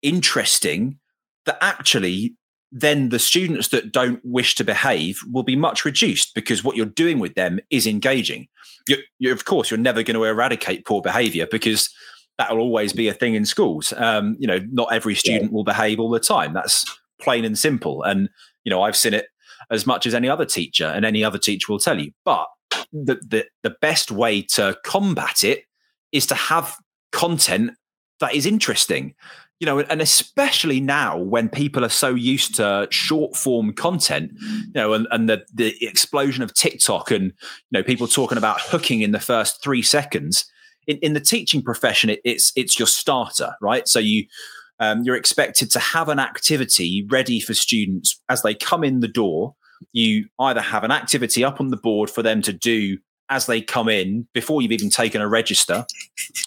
[0.01, 0.97] interesting
[1.45, 2.35] that actually
[2.75, 6.87] then the students that don't wish to behave will be much reduced because what you're
[6.87, 8.47] doing with them is engaging.
[8.87, 11.93] You, you, of course, you're never going to eradicate poor behavior because
[12.39, 13.93] that will always be a thing in schools.
[13.95, 16.53] Um, you know, not every student will behave all the time.
[16.53, 16.83] That's
[17.21, 18.01] plain and simple.
[18.01, 18.27] And
[18.63, 19.27] you know, I've seen it
[19.73, 22.11] as much as any other teacher, and any other teacher will tell you.
[22.23, 22.47] But
[22.91, 25.63] the the, the best way to combat it
[26.11, 26.77] is to have
[27.11, 27.71] content
[28.19, 29.13] that is interesting
[29.59, 34.71] you know and especially now when people are so used to short form content you
[34.75, 37.31] know and, and the the explosion of tiktok and you
[37.71, 40.45] know people talking about hooking in the first three seconds
[40.87, 44.25] in, in the teaching profession it, it's it's your starter right so you
[44.79, 49.07] um, you're expected to have an activity ready for students as they come in the
[49.07, 49.55] door
[49.91, 52.97] you either have an activity up on the board for them to do
[53.29, 55.85] as they come in before you've even taken a register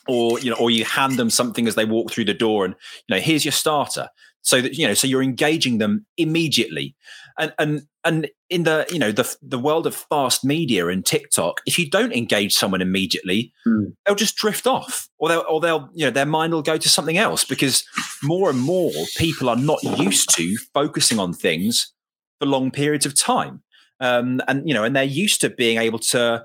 [0.08, 2.74] or you know or you hand them something as they walk through the door and
[3.08, 4.08] you know here's your starter
[4.42, 6.94] so that you know so you're engaging them immediately
[7.38, 11.60] and and and in the you know the the world of fast media and TikTok
[11.66, 13.94] if you don't engage someone immediately Mm.
[14.04, 16.88] they'll just drift off or they'll or they'll you know their mind will go to
[16.88, 17.84] something else because
[18.22, 21.92] more and more people are not used to focusing on things
[22.38, 23.62] for long periods of time
[24.00, 26.44] um, and you know and they're used to being able to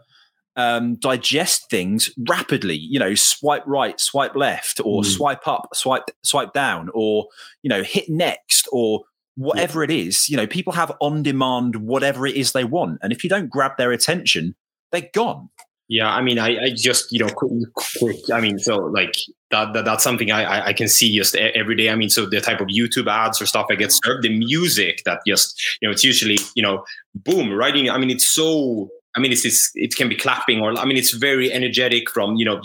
[0.58, 2.76] um, digest things rapidly.
[2.76, 5.06] You know, swipe right, swipe left, or Mm.
[5.06, 7.28] swipe up, swipe swipe down, or
[7.64, 9.04] you know, hit next, or
[9.36, 10.28] whatever it is.
[10.28, 13.50] You know, people have on demand whatever it is they want, and if you don't
[13.50, 14.56] grab their attention,
[14.92, 15.50] they're gone.
[15.92, 17.52] Yeah, I mean, I, I just you know, quick,
[18.00, 19.14] quick, I mean, so like
[19.50, 21.90] that, that that's something I, I I can see just every day.
[21.90, 25.02] I mean, so the type of YouTube ads or stuff I get served, the music
[25.04, 27.90] that just you know, it's usually you know, boom, writing.
[27.90, 28.90] I mean, it's so.
[29.16, 32.36] I mean, it's, it's it can be clapping or I mean, it's very energetic from
[32.36, 32.62] you know,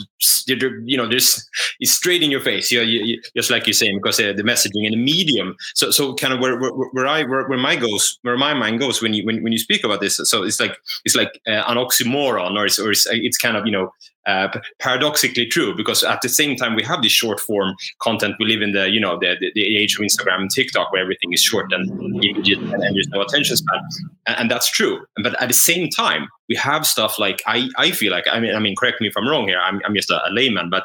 [0.47, 1.49] you know, just
[1.81, 2.71] it's straight in your face.
[2.71, 5.57] You, you just like you're saying because uh, the messaging and the medium.
[5.75, 8.79] So so kind of where where, where I where, where my goes where my mind
[8.79, 10.17] goes when you when, when you speak about this.
[10.17, 13.67] So it's like it's like uh, an oxymoron or it's, or it's, it's kind of
[13.67, 13.91] you know
[14.27, 14.49] uh,
[14.79, 18.63] paradoxically true because at the same time we have this short form content we live
[18.63, 21.41] in the you know the, the, the age of instagram and tiktok where everything is
[21.41, 23.81] short and immediate and, there's no attention span.
[24.27, 25.05] And, and that's true.
[25.23, 28.55] But at the same time we have stuff like i i feel like i mean
[28.55, 30.85] i mean correct me if i'm wrong here i'm, I'm just a, a layman but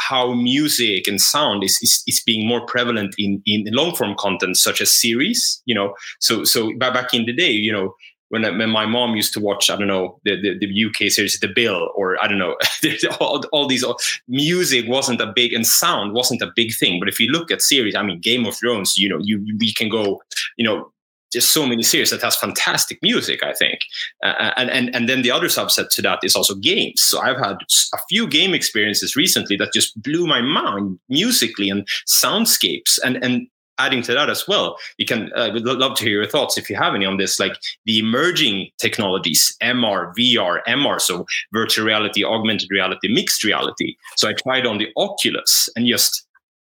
[0.00, 4.56] how music and sound is, is is being more prevalent in in long form content
[4.56, 5.94] such as series you know?
[6.20, 7.94] So so back in the day you know
[8.28, 11.38] when, when my mom used to watch, I don't know, the, the, the UK series,
[11.38, 12.56] The Bill, or I don't know,
[13.20, 13.84] all, all these
[14.28, 16.98] music wasn't a big and sound wasn't a big thing.
[16.98, 19.72] But if you look at series, I mean, Game of Thrones, you know, you we
[19.72, 20.22] can go,
[20.56, 20.92] you know,
[21.32, 23.42] there's so many series that has fantastic music.
[23.42, 23.80] I think,
[24.22, 27.02] uh, and and and then the other subset to that is also games.
[27.02, 27.56] So I've had
[27.94, 33.48] a few game experiences recently that just blew my mind musically and soundscapes, and and
[33.78, 36.70] adding to that as well, you can uh, would love to hear your thoughts if
[36.70, 42.24] you have any on this, like the emerging technologies, MR, VR, MR, so virtual reality,
[42.24, 43.96] augmented reality, mixed reality.
[44.16, 46.26] So I tried on the Oculus and just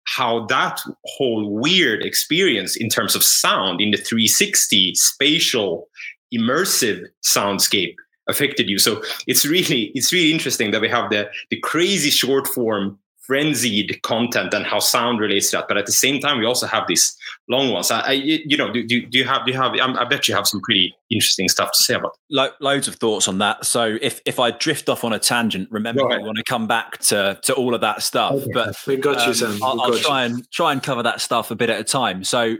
[0.05, 5.87] how that whole weird experience in terms of sound in the 360 spatial
[6.33, 7.95] immersive soundscape
[8.27, 8.79] affected you.
[8.79, 14.01] So it's really it's really interesting that we have the the crazy short form frenzied
[14.03, 15.65] content and how sound relates to that.
[15.67, 17.15] But at the same time, we also have these
[17.49, 17.89] long ones.
[17.89, 19.73] I, I you know, do, do, do you have do you have?
[19.81, 22.17] I'm, I bet you have some pretty interesting stuff to say about.
[22.29, 23.65] Lo- loads of thoughts on that.
[23.65, 26.67] So if if I drift off on a tangent, remember Go I want to come
[26.67, 28.33] back to to all of that stuff.
[28.33, 28.51] Okay.
[28.53, 29.53] But We got you, um, Sam.
[29.53, 30.03] We I'll, I'll got you.
[30.03, 32.23] try and try and cover that stuff a bit at a time.
[32.23, 32.57] So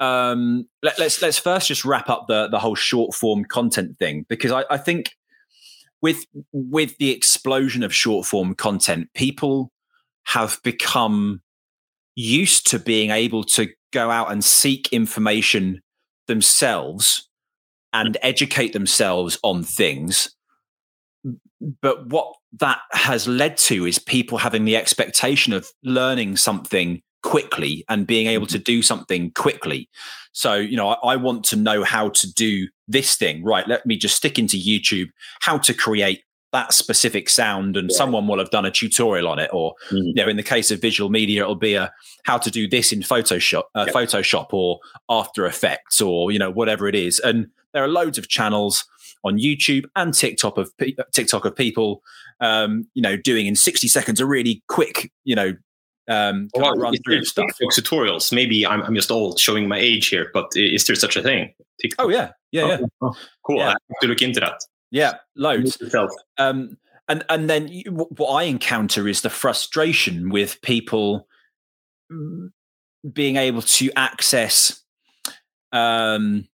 [0.00, 4.26] um, let, let's let's first just wrap up the the whole short form content thing
[4.28, 5.16] because I, I think
[6.02, 9.70] with with the explosion of short form content, people
[10.24, 11.40] have become
[12.14, 15.80] used to being able to go out and seek information
[16.28, 17.28] themselves
[17.92, 20.34] and educate themselves on things.
[21.82, 27.84] But what that has led to is people having the expectation of learning something quickly
[27.88, 28.64] and being able to mm-hmm.
[28.64, 29.88] do something quickly.
[30.32, 33.44] So, you know, I, I want to know how to do this thing.
[33.44, 33.66] Right.
[33.68, 35.08] Let me just stick into YouTube
[35.40, 37.96] how to create that specific sound and Yeah.
[37.96, 40.02] someone will have done a tutorial on it or Mm.
[40.06, 41.92] you know in the case of visual media it'll be a
[42.24, 43.92] how to do this in photoshop uh, Yeah.
[43.92, 48.28] photoshop or after effects or you know whatever it is and there are loads of
[48.28, 48.84] channels
[49.22, 52.02] on youtube and tiktok of pe- tiktok of people
[52.40, 55.54] um you know doing in 60 seconds a really quick you know
[56.08, 58.32] um Well, run is through there stuff TikTok tutorials.
[58.32, 61.54] Maybe I'm, I'm just old, showing my age here, but is there such a thing?
[61.80, 62.06] TikTok?
[62.06, 63.14] oh yeah yeah yeah Oh,
[63.46, 63.58] cool.
[63.58, 63.68] Yeah.
[63.68, 64.60] I have to look into that.
[64.90, 65.78] Yeah loads
[66.38, 66.76] um,
[67.08, 71.26] and and then you, what I encounter is the frustration with people
[72.10, 72.50] mm,
[73.12, 74.82] being able to access
[75.72, 76.48] um,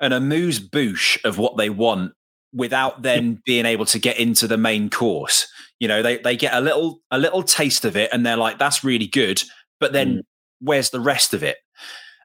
[0.00, 2.12] an amuse bouche of what they want
[2.52, 5.46] without then being able to get into the main course.
[5.78, 8.58] You know, they they get a little a little taste of it, and they're like,
[8.58, 9.42] "That's really good,"
[9.80, 10.22] but then
[10.60, 11.56] where's the rest of it?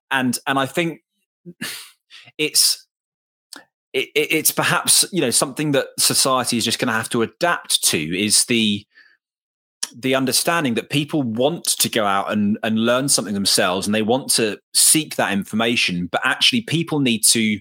[0.09, 1.01] And and I think
[2.37, 2.85] it's
[3.93, 7.21] it, it- it's perhaps you know something that society is just going to have to
[7.21, 8.85] adapt to is the
[9.93, 14.01] the understanding that people want to go out and, and learn something themselves and they
[14.01, 17.59] want to seek that information but actually people need to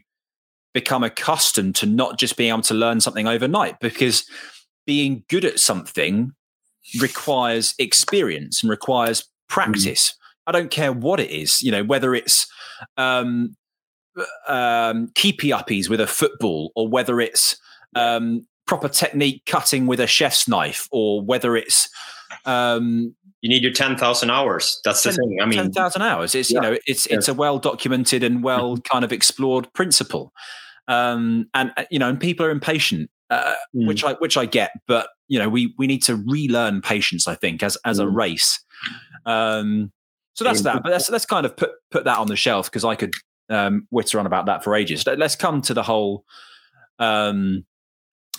[0.73, 4.25] become accustomed to not just being able to learn something overnight because
[4.87, 6.31] being good at something
[7.01, 10.15] requires experience and requires practice.
[10.47, 12.47] I don't care what it is you know whether it's
[12.97, 13.57] um
[14.49, 17.57] um keepy uppies with a football or whether it's
[17.95, 21.89] um proper technique cutting with a chef's knife or whether it's
[22.45, 24.81] um You need your ten thousand hours.
[24.85, 25.39] That's the thing.
[25.43, 26.57] I mean, 10,000 hours it's Yeah.
[26.57, 30.33] you know it's it's a well documented and well kind of explored principle
[30.89, 33.87] um and uh, you know and people are impatient uh, Mm.
[33.87, 37.35] which i which i get but you know we we need to relearn patience i
[37.37, 38.15] think as as a Mm.
[38.17, 38.59] race
[39.27, 39.93] um
[40.35, 42.85] so that's that but let's let's kind of put put that on the shelf because
[42.85, 43.13] i could
[43.51, 46.25] um witter on about that for ages Let- let's come to the whole
[46.99, 47.65] um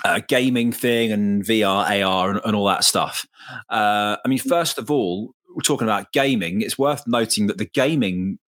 [0.03, 3.28] uh, gaming thing and VR, AR, and, and all that stuff.
[3.70, 6.62] Uh, I mean, first of all, we're talking about gaming.
[6.62, 8.39] It's worth noting that the gaming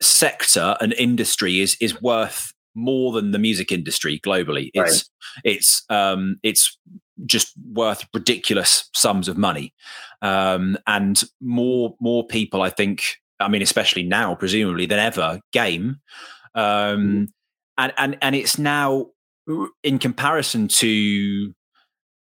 [0.00, 4.70] sector and industry is is worth more than the music industry globally.
[4.74, 5.10] It's
[5.44, 6.78] it's um, it's
[7.26, 9.74] just worth ridiculous sums of money,
[10.22, 13.19] um, and more more people, I think.
[13.40, 16.00] I mean, especially now, presumably than ever, game,
[16.54, 17.28] um,
[17.78, 19.06] and and and it's now
[19.82, 21.54] in comparison to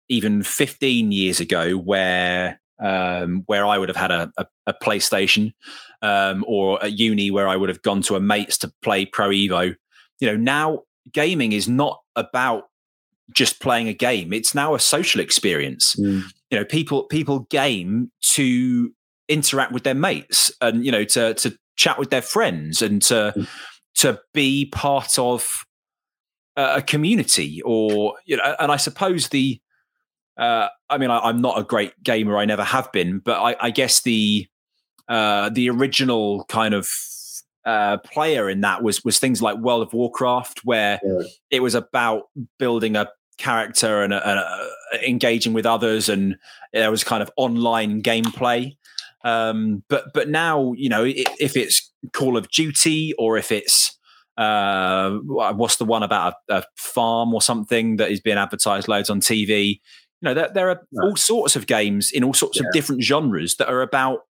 [0.09, 5.55] even 15 years ago where um, where I would have had a, a, a PlayStation
[6.03, 9.31] um, or at uni where I would have gone to a mates to play Pro
[9.31, 9.75] Evo.
[10.21, 12.65] You know, now gaming is not about
[13.33, 14.33] just playing a game.
[14.33, 15.95] It's now a social experience.
[15.97, 16.25] Mm.
[16.51, 18.93] You know, people people game to
[19.29, 23.33] interact with their mates and you know to to chat with their friends and to
[23.37, 23.49] Mm.
[23.97, 25.65] to be part of
[26.57, 29.61] a community or you know and i suppose the
[30.37, 33.57] uh i mean I, i'm not a great gamer i never have been but i,
[33.61, 34.47] I guess the
[35.09, 36.89] uh the original kind of
[37.65, 41.23] uh player in that was was things like world of warcraft where Yeah.
[41.51, 42.25] it was about
[42.59, 44.69] building a character and, uh,
[45.05, 46.37] engaging with others and
[46.73, 48.77] there was kind of online gameplay
[49.25, 53.99] um but but now you know if it's call of duty or if it's
[54.37, 59.09] uh what's the one about a, a farm or something that is being advertised loads
[59.11, 59.79] on tv you
[60.23, 62.67] know there, there are all sorts of games in all sorts Yeah.
[62.67, 64.21] of different genres that are about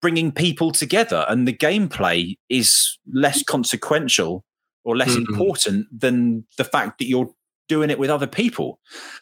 [0.00, 4.44] bringing people together and the gameplay is less consequential
[4.84, 5.26] or less Mhm.
[5.28, 7.30] important than the fact that you're
[7.68, 8.78] doing it with other people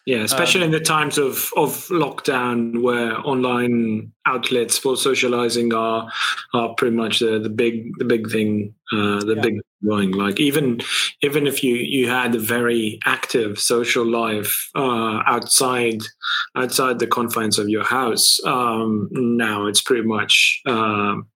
[0.06, 6.08] Yeah, especially Um, in the times of, of lockdown where online outlets for socializing are
[6.52, 9.42] are pretty much the, the big the big thing uh, the Yeah.
[9.42, 9.54] big
[9.86, 10.80] going like even
[11.22, 16.00] even if you you had a very active social life uh, outside
[16.56, 21.26] outside the confines of your house um, now it's pretty much um,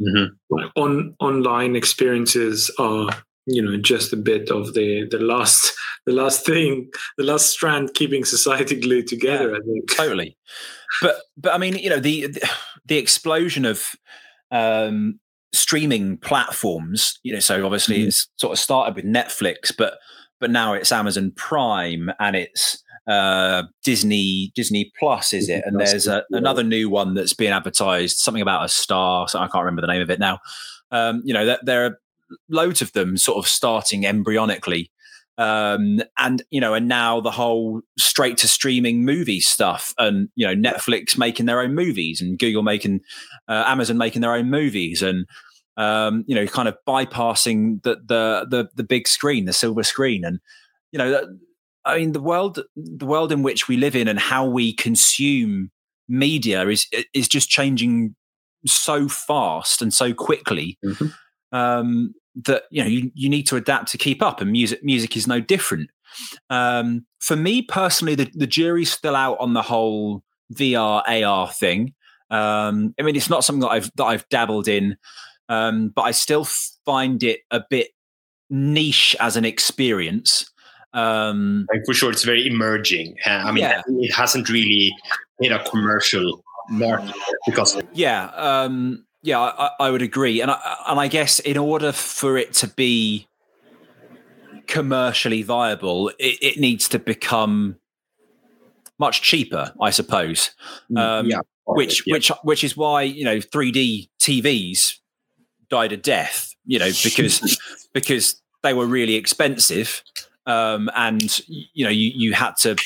[0.00, 0.28] Mhm.
[0.50, 3.08] like on online experiences are
[3.46, 5.72] you know just a bit of the the last
[6.06, 9.90] the last thing the last strand keeping society glued together i think.
[9.90, 10.36] totally.
[11.02, 12.28] But but i mean you know the
[12.86, 13.86] the explosion of
[14.50, 15.18] um
[15.52, 18.06] streaming platforms you know so obviously Mhm.
[18.08, 19.98] it's sort of started with netflix but
[20.40, 25.62] but now it's amazon prime and it's uh disney disney plus is it?
[25.64, 29.46] And there's a, another new one that's being advertised something about a star so i
[29.48, 30.40] can't remember the name of it now.
[30.90, 31.98] Um you know there, there are
[32.48, 34.88] loads of them sort of starting embryonically.
[35.38, 40.46] Um and you know and now the whole straight to streaming movie stuff and you
[40.46, 43.02] know netflix making their own movies and google making
[43.46, 45.26] uh, amazon making their own movies and
[45.76, 50.24] um you know kind of bypassing the the the, the big screen the silver screen.
[50.24, 50.40] And
[50.90, 51.24] you know that,
[51.84, 55.70] i mean the world the world in which we live in and how we consume
[56.08, 58.14] media is is just changing
[58.64, 60.78] so fast and so quickly.
[60.84, 61.12] Mhm.
[61.56, 65.16] Um that you know you, you need to adapt to keep up and music music
[65.16, 65.90] is no different
[66.50, 70.22] um for me personally the, the jury's still out on the whole
[70.54, 71.94] vr ar thing
[72.30, 74.96] um i mean it's not something that i've that i've dabbled in
[75.48, 76.44] um but i still
[76.84, 77.88] find it a bit
[78.50, 80.44] niche as an experience
[80.92, 83.16] um Like for sure, it's very emerging.
[83.26, 83.82] Uh, I mean, Yeah.
[83.86, 84.94] it hasn't really
[85.40, 87.14] hit a commercial market
[87.46, 91.90] because yeah um Yeah, I, I would agree, and I, and I guess in order
[91.90, 93.26] for it to be
[94.68, 97.74] commercially viable, it, it needs to become
[99.00, 100.52] much cheaper, I suppose.
[100.96, 102.14] Um, yeah, which yeah.
[102.14, 105.00] which which is why you know 3D TVs
[105.70, 106.54] died a death.
[106.64, 107.58] You know because
[107.92, 110.04] because they were really expensive,
[110.46, 112.76] um, and you know you you had to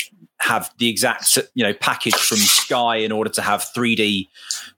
[0.41, 4.29] have the exact you know package from Sky in order to have 3D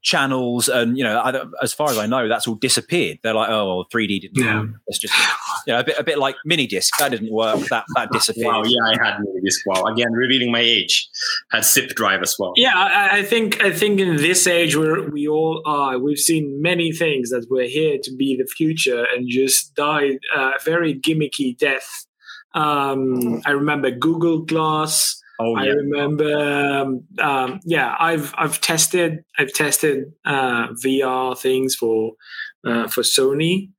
[0.02, 3.18] channels, and you know I, as far as I know, that's all disappeared.
[3.22, 4.36] They're like, oh, well, 3D didn't.
[4.36, 4.60] Yeah.
[4.60, 4.70] work.
[4.88, 5.14] It's just
[5.66, 7.60] you know a bit a bit like mini disc that didn't work.
[7.68, 8.46] That that disappeared.
[8.46, 9.60] Wow, yeah, I had mini disc.
[9.66, 11.08] Wow, again, revealing my age.
[11.50, 12.52] Had zip drive as well.
[12.56, 16.60] Yeah, I, I think I think in this age where we all are, we've seen
[16.60, 21.56] many things that were here to be the future and just died a very gimmicky
[21.56, 22.06] death.
[22.54, 25.21] Um, I remember Google Glass.
[25.44, 32.12] Oh I remember, um, um, yeah, I've I've tested I've tested uh, VR things for
[32.64, 33.70] uh, for Sony.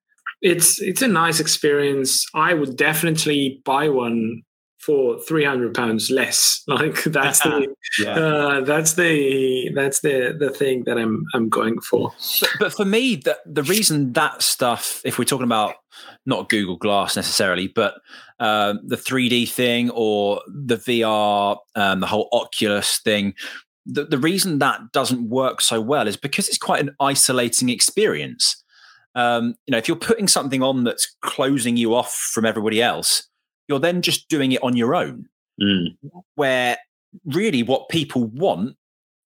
[0.41, 2.25] It's it's a nice experience.
[2.33, 4.43] I would definitely buy one
[4.85, 6.61] for three hundred pounds less.
[6.67, 8.13] Like that's the Yeah.
[8.15, 12.11] uh, that's the that's the the thing that I'm I'm going for.
[12.39, 15.75] but, but for me, the, the reason that stuff, if we're talking about
[16.25, 17.95] not Google Glass necessarily, but
[18.39, 23.33] um, the 3D thing or the VR, um, the whole Oculus thing,
[23.85, 28.63] the, the reason that doesn't work so well is because it's quite an isolating experience.
[29.15, 33.27] Um, you know, if you're putting something on that's closing you off from everybody else,
[33.67, 35.27] you're then just doing it on your own
[35.61, 35.95] Mm.
[36.33, 36.77] where
[37.25, 38.75] really what people want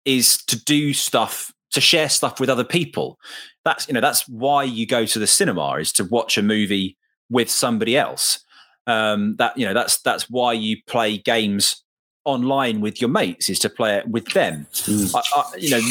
[0.03, 3.17] is to do stuff to share stuff with other people
[3.63, 6.97] that's you know that's why you go to the cinema is to watch a movie
[7.29, 8.39] with somebody else
[8.87, 11.81] um that you know that's that's why you play games
[12.25, 15.15] online with your mates is to play it with them Mm.
[15.15, 15.81] I, I, you know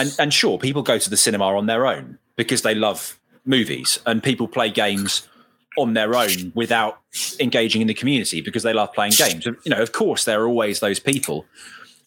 [0.00, 4.00] and and sure people go to the cinema on their own because they love movies
[4.06, 5.28] and people play games
[5.76, 7.00] on their own without
[7.40, 9.46] engaging in the community because they love playing games.
[9.46, 11.46] You know, of course, there are always those people,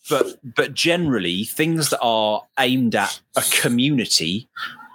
[0.09, 4.47] but but generally, things that are aimed at a community,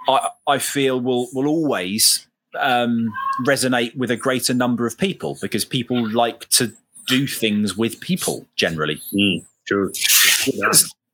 [0.09, 2.27] I I feel will will always
[2.59, 3.12] um,
[3.47, 6.73] resonate with a greater number of people because people like to
[7.07, 9.01] do things with people generally.
[9.14, 9.45] Mm.
[9.66, 9.93] True.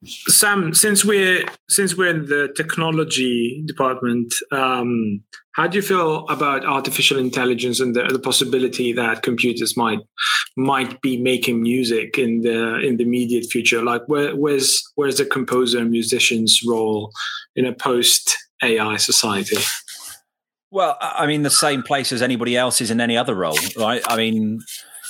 [0.04, 6.64] Sam, since we're since we're in the technology department, um, how do you feel about
[6.64, 9.98] artificial intelligence and the, the possibility that computers might
[10.56, 13.82] might be making music in the in the immediate future?
[13.82, 17.10] Like, where, where's where's the composer and musician's role
[17.56, 19.58] in a post AI society?
[20.70, 24.02] Well, I mean, the same place as anybody else is in any other role, right?
[24.06, 24.60] I mean,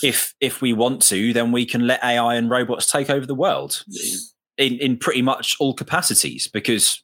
[0.03, 3.35] if if we want to, then we can let AI and robots take over the
[3.35, 3.85] world
[4.59, 7.03] in in pretty much all capacities, because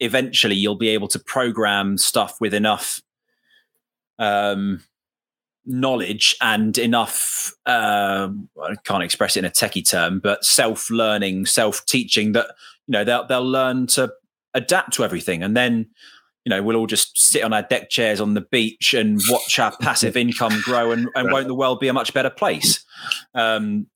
[0.00, 3.00] eventually you'll be able to program stuff with enough
[4.18, 4.82] um,
[5.64, 7.52] knowledge and enough.
[7.66, 12.46] Um, I can't express it in a techie term, but self learning, self teaching that
[12.86, 14.12] you know they'll they'll learn to
[14.54, 15.88] adapt to everything, and then
[16.44, 19.58] you know, we'll all just sit on our deck chairs on the beach and watch
[19.58, 22.84] our passive income grow, and, and won't the world be a much better place?
[23.34, 23.86] Um,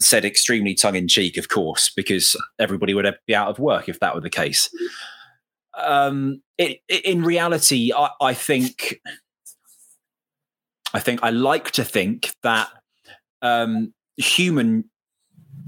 [0.00, 4.00] said extremely tongue in cheek, of course, because everybody would be out of work if
[4.00, 4.70] that were the case.
[5.78, 9.00] Um, it, it, in reality, I, I think,
[10.92, 12.68] I think I like to think that
[13.40, 14.90] um, human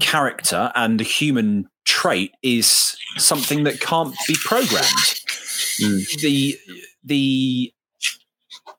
[0.01, 5.21] character and the human trait is something that can't be programmed
[6.23, 6.57] the
[7.05, 7.73] the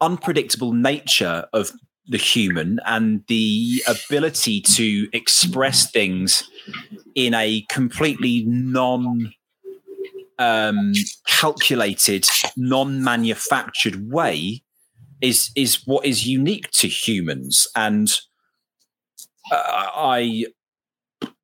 [0.02, 1.72] unpredictable nature of
[2.08, 6.50] the human and the ability to express things
[7.16, 9.34] in a completely non
[10.38, 10.94] um,
[11.28, 12.28] calculated,
[12.58, 14.64] non-manufactured way
[15.22, 18.20] is is what is unique to humans, and
[19.52, 19.64] uh,
[19.96, 20.46] I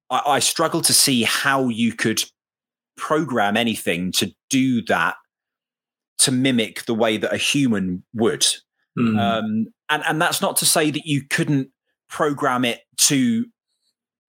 [0.09, 2.23] I I struggle to see how you could
[2.97, 5.15] program anything to do that
[6.19, 8.45] to mimic the way that a human would.
[8.95, 9.17] Hmm.
[9.17, 11.69] Um, and and that's not to say that you couldn't
[12.09, 13.45] program it to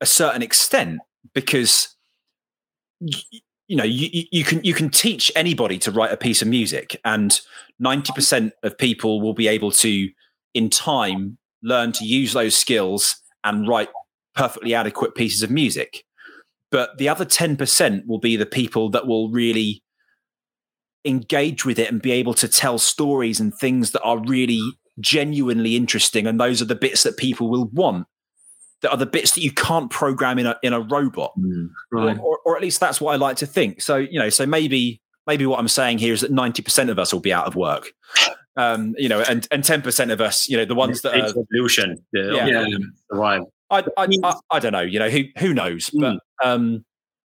[0.00, 1.00] a certain extent,
[1.32, 1.96] because
[3.00, 7.00] you know you, you- can you can teach anybody to write a piece of music,
[7.04, 7.40] and
[7.78, 10.10] ninety percent of people will be able to,
[10.52, 13.88] in time, learn to use those skills and write
[14.34, 16.04] perfectly adequate pieces of music.
[16.70, 19.82] But the other ten percent will be the people that will really
[21.04, 24.62] engage with it and be able to tell stories and things that are really
[25.00, 28.06] genuinely interesting and those are the bits that people will want
[28.82, 31.70] that are the bits that you can't program in a in a robot Mm.
[31.90, 32.18] right.
[32.18, 35.00] or, or, at least that's what i like to think so you know so maybe
[35.26, 37.92] maybe what I'm saying here is that 90% of us will be out of work.
[38.56, 41.40] Um, you know, and and 10% of us, you know, the ones that It's are,
[41.40, 42.04] evolution.
[42.12, 42.46] The, Yeah.
[42.66, 42.76] Yeah.
[43.10, 43.42] survive.
[43.70, 45.88] I, I, I, I don't know, you know, who who knows?
[45.90, 46.84] But um,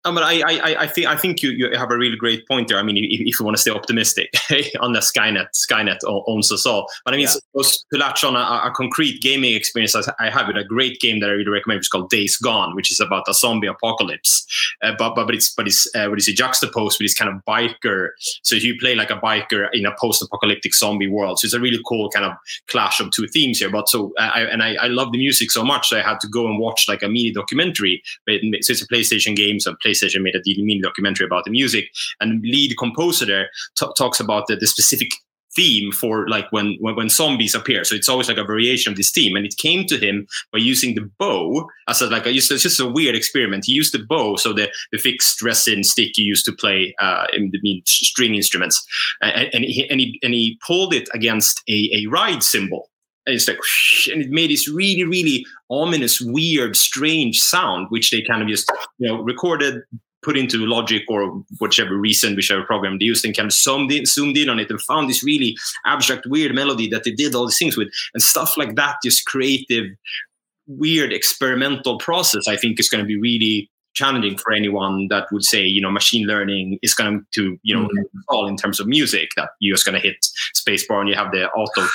[0.03, 2.67] Um, but I, I, I think I think you, you have a really great point
[2.67, 2.79] there.
[2.79, 4.33] I mean, if, if you want to stay optimistic,
[4.81, 5.97] unless Skynet Skynet
[6.27, 6.87] owns us all.
[7.05, 7.31] But I mean, Yeah.
[7.53, 11.19] suppose to latch on a, a concrete gaming experience I have with a great game
[11.19, 14.45] that I really recommend, which is called Days Gone, which is about a zombie apocalypse.
[14.81, 17.29] Uh, but, but but it's but it's uh, what is it juxtaposed with this kind
[17.29, 18.09] of biker.
[18.43, 21.39] So you play like a biker in a post-apocalyptic zombie world.
[21.39, 22.33] So it's a really cool kind of
[22.67, 23.69] clash of two themes here.
[23.69, 26.19] But so uh, I and I, I love the music so much, so I had
[26.21, 28.01] to go and watch like a mini documentary.
[28.25, 31.85] But so it's a PlayStation game, so PlayStation made a mini documentary about the music,
[32.19, 35.09] and lead composer there t- talks about the, the specific
[35.53, 37.83] theme for like when, when when zombies appear.
[37.83, 39.35] So it's always like a variation of this theme.
[39.35, 42.79] And it came to him by using the bow as a like a, it's just
[42.79, 43.65] a weird experiment.
[43.65, 47.25] He used the bow so the, the fixed resin stick you used to play uh
[47.33, 48.81] in the string instruments.
[49.21, 52.89] And, and he and he and he pulled it against a, a ride cymbal
[53.25, 53.59] and it's like
[54.11, 58.71] and it made this really really ominous weird strange sound which they kind of just
[58.97, 59.81] you know recorded
[60.23, 64.05] put into logic or whichever reason whichever program they used and kind of zoomed in,
[64.05, 65.55] zoomed in on it and found this really
[65.85, 67.89] abstract weird melody that they did all these things with.
[68.13, 69.85] And stuff like that just creative
[70.67, 75.43] weird experimental process i think is going to be really challenging for anyone that would
[75.43, 78.19] say you know machine learning is going to you know mm-hmm.
[78.29, 81.31] all in terms of music that you're just going to hit spacebar and you have
[81.31, 81.85] the auto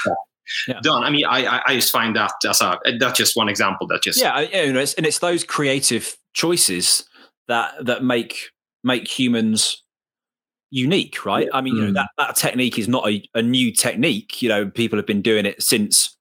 [0.69, 0.81] Yeah.
[0.83, 3.87] done i mean I, I i just find that as a that's just one example
[3.89, 7.05] that just yeah, you know, it's, and it's those creative choices
[7.49, 8.51] that that make
[8.85, 9.83] make humans
[10.71, 11.49] unique, right?
[11.55, 11.95] I mean, you know, Mm.
[11.95, 14.43] that that technique is not a, a new technique.
[14.43, 16.17] You know, people have been doing it since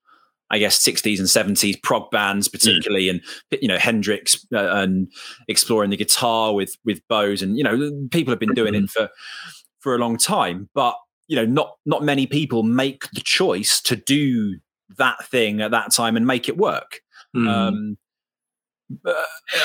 [0.51, 3.21] I guess 60s and 70s prog bands particularly and
[3.61, 5.11] you know Hendrix uh, and
[5.47, 9.09] exploring the guitar with with bows and you know people have been doing it for
[9.79, 10.95] for a long time but
[11.27, 14.57] you know not not many people make the choice to do
[14.97, 17.01] that thing at that time and make it work
[17.35, 17.49] Mm.
[17.49, 17.97] um,
[19.03, 19.15] but,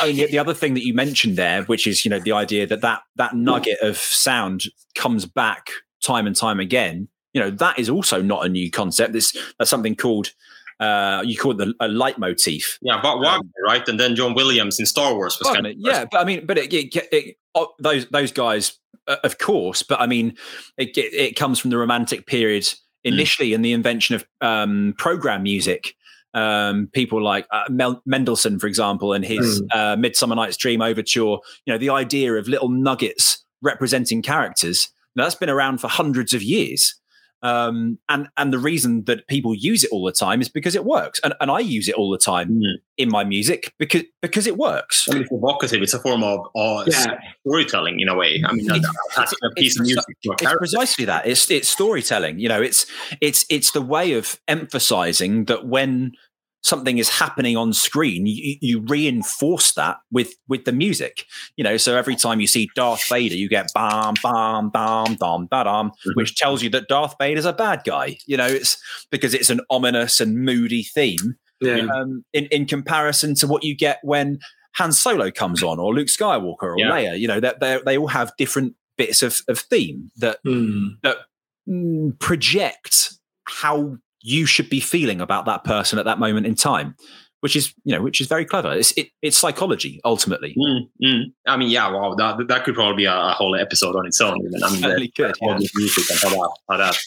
[0.01, 2.33] I mean, the, the other thing that you mentioned there, which is you know the
[2.33, 5.69] idea that that that nugget of sound comes back
[6.03, 7.07] time and time again.
[7.35, 9.13] You know that is also not a new concept.
[9.13, 10.33] This that's something called
[10.81, 12.79] uh, you call it the, a leitmotif.
[12.83, 16.05] yeah but Wagner, right and then john williams in star wars was kind of yeah,
[16.11, 17.37] but I mean, but it, it, it,
[17.79, 18.79] those those guys,
[19.09, 19.83] uh, of course.
[19.83, 20.37] But I mean,
[20.77, 22.69] it comes from the Romantic period
[23.05, 25.95] initially, and the invention of um, program music.
[26.33, 31.39] Um, people like uh, Mel- Mendelssohn, for example, and his uh, Midsummer Night's Dream overture.
[31.67, 34.91] You know, the idea of little nuggets representing characters.
[35.17, 37.00] Now, that's been around for hundreds of years.
[37.43, 40.85] Um, and and the reason that people use it all the time is because it
[40.85, 42.75] works, and, and I use it all the time Mm.
[42.99, 45.07] in my music because because it works.
[45.09, 45.83] I mean, it's evocative.
[45.83, 47.19] It's a form of uh, Yeah.
[47.47, 48.43] storytelling in a way.
[48.47, 51.27] I mean, a piece of music to a It's precisely that.
[51.27, 52.39] It's it's storytelling.
[52.39, 52.85] You know, it's
[53.21, 56.13] it's it's the way of emphasizing that when
[56.63, 61.25] something is happening on screen, you, you reinforce that with with the music.
[61.57, 65.49] You know, so every time you see Darth Vader, you get bam, bam, bam, dam,
[65.51, 68.19] da, dam, which tells you that Darth Vader's a bad guy.
[68.27, 68.77] You know, it's
[69.11, 71.87] because it's an ominous and moody theme yeah.
[71.95, 74.39] um, in in comparison to what you get when
[74.77, 76.91] Han Solo comes on, or Luke Skywalker, or Yeah.
[76.91, 77.19] Leia.
[77.19, 81.01] You know that they they all have different bits of, of theme that Mm.
[81.03, 81.17] that
[82.19, 86.95] project how you should be feeling about that person at that moment in time,
[87.41, 88.73] which is you know which is very clever.
[88.73, 90.55] It's it, it's psychology ultimately.
[90.59, 91.23] Mm, mm.
[91.47, 94.21] I mean, yeah, wow, that that could probably be a, a whole episode on its
[94.21, 94.37] own.
[94.47, 94.63] Even.
[94.63, 95.69] I mean, Really all Yeah.
[95.75, 96.99] music and how that, how that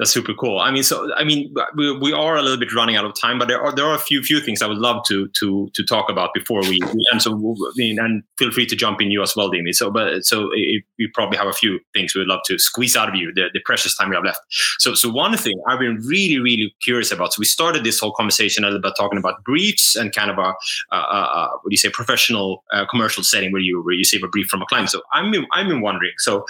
[0.00, 0.60] that's super cool.
[0.60, 3.38] I mean, so I mean, we, we are a little bit running out of time,
[3.38, 5.84] but there are there are a few few things I would love to to to
[5.84, 6.80] talk about before we
[7.12, 7.20] end.
[7.20, 9.74] So I mean, and feel free to jump in you as well, Dimi.
[9.74, 12.96] So, but so if we probably have a few things we would love to squeeze
[12.96, 14.40] out of you the, the precious time we have left.
[14.78, 17.34] So, so one thing I've been really really curious about.
[17.34, 20.38] So we started this whole conversation a little bit talking about briefs and kind of
[20.38, 20.54] a,
[20.92, 24.22] a, a what do you say professional uh, commercial setting where you where you receive
[24.22, 24.88] a brief from a client.
[24.88, 26.12] So I'm I'm wondering.
[26.16, 26.46] So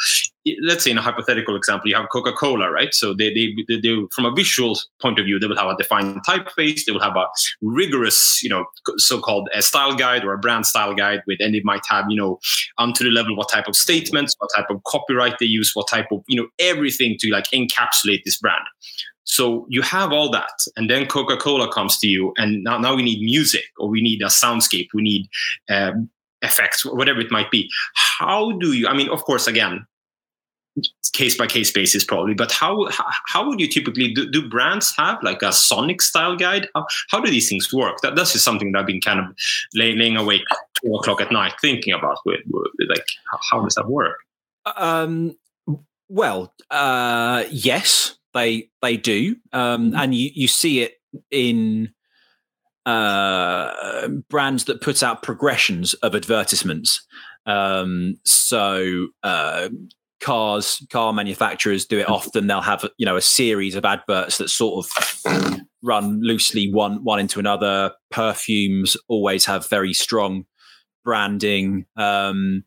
[0.62, 2.94] let's say in a hypothetical example, you have Coca-Cola, right?
[2.94, 5.76] So they, they, they, they, from a visual point of view, they will have a
[5.76, 6.84] defined typeface.
[6.86, 7.26] They will have a
[7.60, 8.64] rigorous, you know,
[8.96, 12.16] so-called a style guide or a brand style guide with, and it might have, you
[12.16, 12.38] know,
[12.78, 16.06] onto the level what type of statements, what type of copyright they use, what type
[16.10, 18.64] of, you know, everything to like encapsulate this brand.
[19.24, 23.02] So you have all that, and then Coca-Cola comes to you, and now, now we
[23.02, 25.28] need music, or we need a soundscape, we need
[25.68, 26.10] um,
[26.42, 27.70] effects, whatever it might be.
[28.18, 28.88] How do you?
[28.88, 29.86] I mean, of course, again,
[31.12, 32.34] case by case basis probably.
[32.34, 36.36] But how how, how would you typically do, do brands have like a sonic style
[36.36, 36.68] guide?
[36.74, 37.98] How, how do these things work?
[38.02, 39.26] That that's just something that i've been kind of
[39.74, 40.42] lay, laying awake
[40.82, 44.16] two o'clock at night thinking about with, with like how, how does that work?
[44.76, 45.36] Um,
[46.08, 50.94] Well, uh, yes, they they do, um, and you you see it
[51.30, 51.92] in
[52.84, 57.06] uh, brands that put out progressions of advertisements.
[57.46, 59.68] Um, so uh,
[60.20, 62.46] cars, car manufacturers do it often.
[62.46, 67.20] They'll have you know a series of adverts that sort of run loosely one one
[67.20, 67.92] into another.
[68.10, 70.44] Perfumes always have very strong
[71.04, 72.64] branding, um,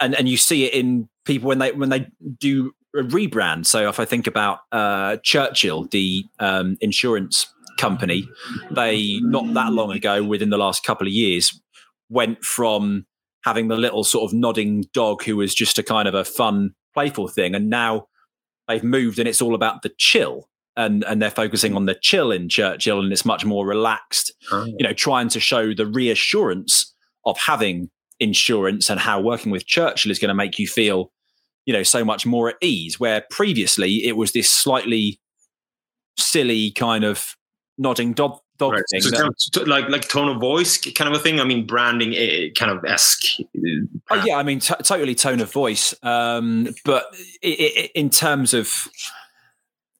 [0.00, 2.06] and and you see it in people when they when they
[2.38, 3.66] do a rebrand.
[3.66, 7.46] So if I think about uh, Churchill, the um, insurance
[7.78, 8.28] company,
[8.70, 11.58] they not that long ago, within the last couple of years,
[12.08, 13.06] went from
[13.44, 16.74] having the little sort of nodding dog who was just a kind of a fun,
[16.94, 18.06] playful thing, and now
[18.68, 20.48] they've moved and it's all about the chill.
[20.74, 24.32] And, and they're focusing on the chill in Churchill, and it's much more relaxed.
[24.50, 24.64] Oh.
[24.64, 26.94] You know, trying to show the reassurance
[27.26, 27.90] of having
[28.20, 31.12] insurance and how working with Churchill is going to make you feel,
[31.66, 32.98] you know, so much more at ease.
[32.98, 35.20] Where previously it was this slightly
[36.16, 37.36] silly kind of
[37.76, 38.82] nodding dog dog Right.
[38.90, 39.00] thing.
[39.00, 41.40] So kind of like like tone of voice kind of a thing.
[41.40, 43.40] I mean, branding eh, kind of esque.
[44.10, 45.94] Oh yeah, I mean, t- totally tone of voice.
[46.02, 47.06] Um, but
[47.44, 48.88] i i in terms of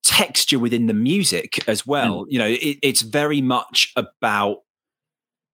[0.03, 4.59] texture within the music as well, you know, it, it's very much about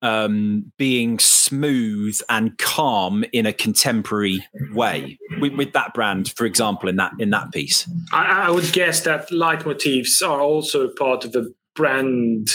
[0.00, 5.18] um, being smooth and calm in a contemporary way.
[5.40, 7.88] With, with that brand, for example, in that in that piece.
[8.12, 12.50] I, I would guess that leitmotifs are also part of the brand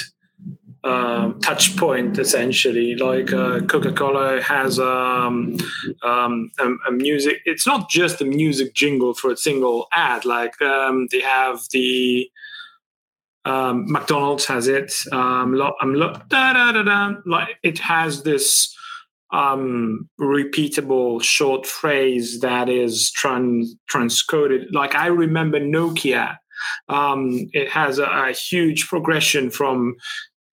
[0.84, 2.95] um, touch point, essentially.
[2.95, 5.57] Like uh, Coca Cola has um,
[6.01, 10.25] um, a, a music, it's not just a music jingle for a single ad.
[10.25, 12.29] Like um, they have the
[13.45, 14.93] um, McDonald's has it.
[15.11, 18.75] Um, lo- lo- da, da, da, like it has this
[20.19, 24.65] repeatable short phrase that is trans transcoded.
[24.71, 26.38] Like I remember Nokia.
[26.88, 29.95] Um, it has a, a huge progression from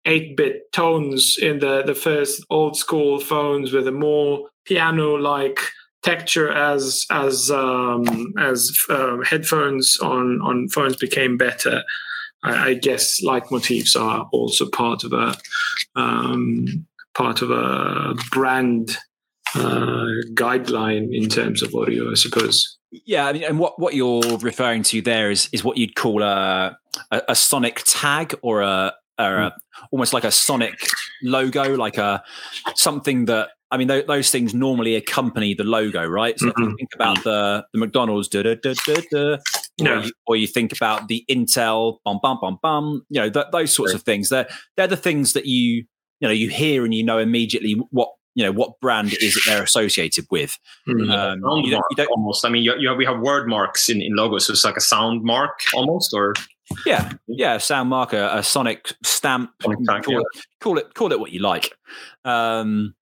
[0.06, 5.60] 8-bit tones in the the first old school phones with a more piano like
[6.04, 11.84] texture as as um, as um, headphones on on phones became better.
[12.44, 15.36] I, I guess leitmotifs are also part of a
[15.96, 16.86] um,
[17.16, 18.98] part of a brand
[19.56, 22.78] uh, guideline in terms of audio, I suppose.
[23.06, 26.22] Yeah, I mean, and what, what you're referring to there is is what you'd call
[26.22, 26.78] a
[27.12, 29.56] a, a sonic tag or a, or a
[29.92, 30.76] almost like a sonic
[31.22, 32.24] logo, like a
[32.76, 36.38] something that I mean, th- those things normally accompany the logo, right?
[36.40, 36.76] So if you Mhm.
[36.78, 38.74] think about the the McDonald's, da, da, da,
[39.12, 39.38] da,
[39.82, 43.48] or, you, or you think about the Intel, bum bum bum bum, you know, th-
[43.52, 44.30] those sorts of things.
[44.30, 44.48] They're
[44.78, 45.86] they're the things that you
[46.20, 49.42] you know you hear and you know immediately what you know what brand is that
[49.48, 50.58] they're associated with.
[50.88, 51.12] Mhm.
[51.12, 52.46] Um, you don't, you don't, almost.
[52.46, 54.78] I mean, you, you have, we have word marks in, in logos, so it's like
[54.78, 56.34] a sound mark almost, or
[56.86, 59.52] Yeah, yeah, sound marker, a sonic stamp.
[59.62, 60.28] Sonic call, it,
[60.60, 61.72] call it call it what you like.
[62.26, 62.96] Um,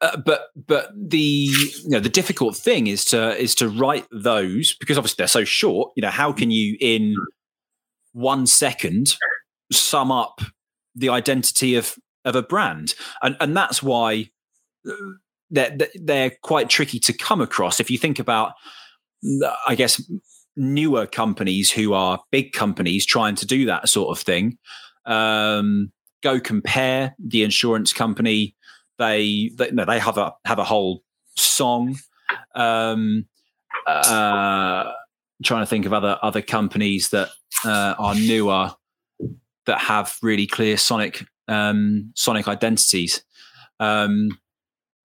[0.00, 4.74] uh, but but the you know the difficult thing is to is to write those
[4.80, 5.92] because obviously they're so short.
[5.96, 7.14] You know, how can you in
[8.12, 9.14] one second
[9.70, 10.40] sum up
[10.94, 12.94] the identity of of a brand?
[13.22, 14.30] And and that's why
[14.88, 14.92] uh,
[15.50, 17.78] they're they're quite tricky to come across.
[17.78, 18.52] If you think about,
[19.66, 20.02] I guess
[20.60, 24.58] newer companies who are big companies trying to do that sort of thing.
[25.06, 25.90] Um,
[26.22, 28.54] go compare the insurance company.
[28.98, 31.02] They, they no, they have a have a whole
[31.36, 31.96] song.
[32.54, 33.26] Um,
[33.86, 34.92] uh,
[35.42, 37.30] trying to think of other other companies that
[37.64, 38.72] uh, are newer
[39.64, 43.22] that have really clear sonic um, sonic identities.
[43.80, 44.38] Um,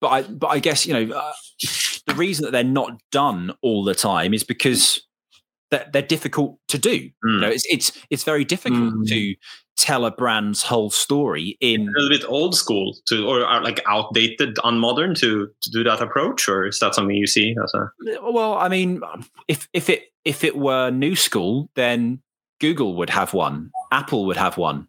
[0.00, 1.32] but I but I guess you know uh,
[2.06, 5.05] the reason that they're not done all the time is because
[5.70, 6.94] they're, they're difficult to do.
[6.96, 7.40] You Mm.
[7.40, 9.08] know, it's it's it's very difficult Mm.
[9.08, 9.34] to
[9.76, 14.56] tell a brand's whole story in a little bit old school to, or like outdated,
[14.64, 17.90] unmodern to to do that approach, or is that something you see as a?
[18.32, 19.00] well i mean
[19.48, 22.20] if if it if it were new school then
[22.60, 24.88] google would have one apple would have one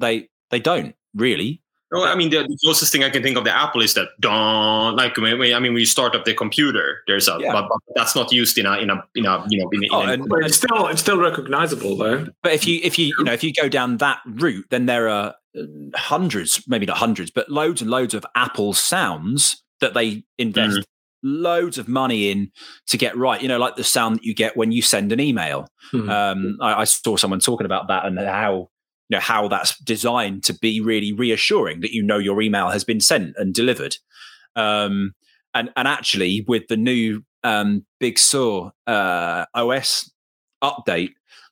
[0.00, 1.60] they they don't really
[1.94, 4.08] No, I mean the, the closest thing I can think of the Apple is that
[4.20, 7.52] don like when, when- I mean when you start up the computer, there's a Yeah.
[7.52, 9.86] but, but that's not used in a in a in a you know in, a-
[9.86, 12.26] in Oh, a- and- it's still it's still recognizable though.
[12.42, 15.08] but if you if you you know if you go down that route then there
[15.08, 15.62] are uh,
[15.94, 20.80] hundreds maybe not hundreds but loads and loads of apple sounds that they invest
[21.22, 22.50] loads of money in
[22.86, 25.20] to get right you know like the sound that you get when you send an
[25.20, 26.08] email Mhm.
[26.10, 28.68] um, I, I saw someone talking about that and how
[29.08, 32.84] you know how that's designed to be really reassuring that you know your email has
[32.84, 33.96] been sent and delivered
[34.56, 35.14] um,
[35.54, 40.10] and and actually with the new um, Big Sur uh, OS
[40.62, 41.10] update,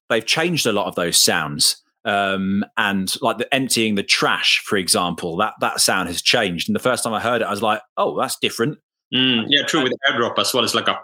[0.09, 1.77] they've changed a lot of those sounds.
[2.05, 6.69] Um, and like the emptying the trash, for example, that that sound has changed.
[6.69, 8.79] And the first time I heard it, I was like, "Oh, that's different."
[9.15, 9.85] Mm, yeah, true.
[9.85, 10.99] With airdrop as well, it's like a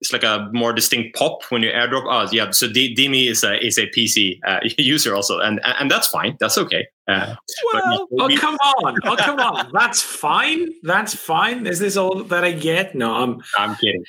[0.00, 2.04] it's like a more distinct pop when you airdrop.
[2.08, 2.50] Oh, yeah.
[2.50, 6.36] So D- Dimi is a is a PC uh, user also, and and that's fine.
[6.40, 6.86] That's okay.
[7.06, 7.34] Uh,
[7.72, 8.96] but Well, Oh come on!
[9.04, 9.70] Oh come on!
[9.72, 10.68] That's fine.
[10.82, 11.66] That's fine.
[11.66, 12.94] Is this all that I get?
[12.94, 13.42] No, I'm.
[13.58, 14.04] I'm kidding.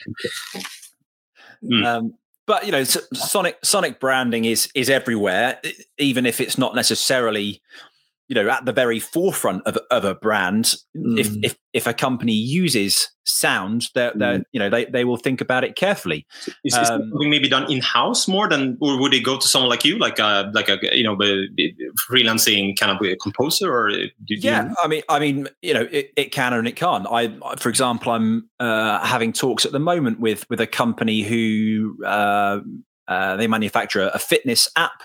[1.63, 1.85] Mm.
[1.85, 2.13] Um,
[2.47, 5.59] but you know, Sonic Sonic branding is is everywhere,
[5.97, 7.61] even if it's not necessarily,
[8.31, 10.75] you know, at the very forefront of, of a brand.
[10.95, 11.39] If Mm.
[11.43, 15.65] if if a company uses sound, they're, they're you know they they will think about
[15.65, 16.25] it carefully.
[16.63, 19.69] Is, Um, something maybe done in house more than, or would they go to someone
[19.69, 21.17] like you, like a like a you know
[22.09, 25.87] freelancing kind of a composer, or do you, Yeah, I mean, I mean, you know,
[25.91, 27.05] it, it can and it can't.
[27.11, 31.97] I, for example, I'm uh, having talks at the moment with with a company who
[32.05, 32.59] uh,
[33.09, 35.03] uh, they manufacture a fitness app,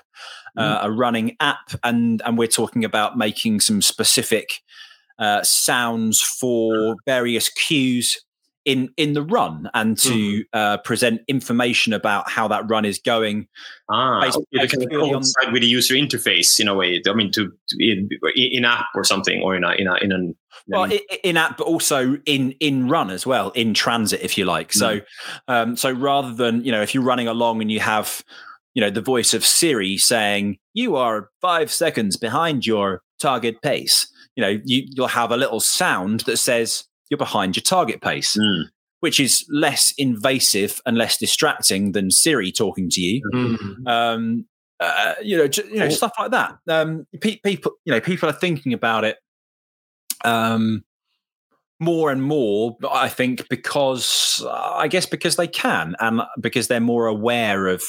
[0.56, 4.60] uh, a running app, and and we're talking about making some specific
[5.18, 8.22] uh, sounds for various cues
[8.64, 13.46] in in the run and to uh, present information about how that run is going.
[13.88, 16.74] Ah, based- okay, they based can purely on- coincide with the user interface in a
[16.74, 17.00] way.
[17.08, 20.34] I mean, to, in, in app or something, or in a in a in an
[20.68, 20.90] well
[21.22, 25.00] in app but also in in run as well in transit if you like so
[25.48, 28.24] um so rather than you know if you're running along and you have
[28.76, 34.06] you know the voice of siri saying you are five seconds behind your target pace
[34.36, 38.36] you know you, you'll have a little sound that says you're behind your target pace
[38.36, 38.64] Mm.
[39.00, 43.86] which is less invasive and less distracting than siri talking to you Mm.
[43.88, 44.46] um,
[44.78, 46.54] uh, you know, you know, stuff like that.
[46.68, 49.16] Um, pe- people, you know, people are thinking about it
[50.24, 50.84] um,
[51.78, 52.76] more and more.
[52.90, 57.82] I think because uh, I guess because they can, and because they're more aware of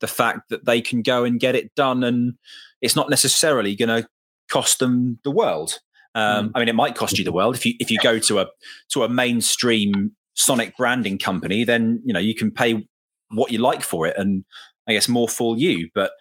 [0.00, 2.34] the fact that they can go and get it done, and
[2.80, 4.08] it's not necessarily going to
[4.48, 5.80] cost them the world.
[6.14, 8.40] Um, I mean, it might cost you the world if you if you go to
[8.40, 8.46] a
[8.90, 12.86] to a mainstream Sonic branding company, then you know you can pay
[13.30, 14.44] what you like for it, and
[14.88, 15.88] I guess more for you.
[15.94, 16.12] But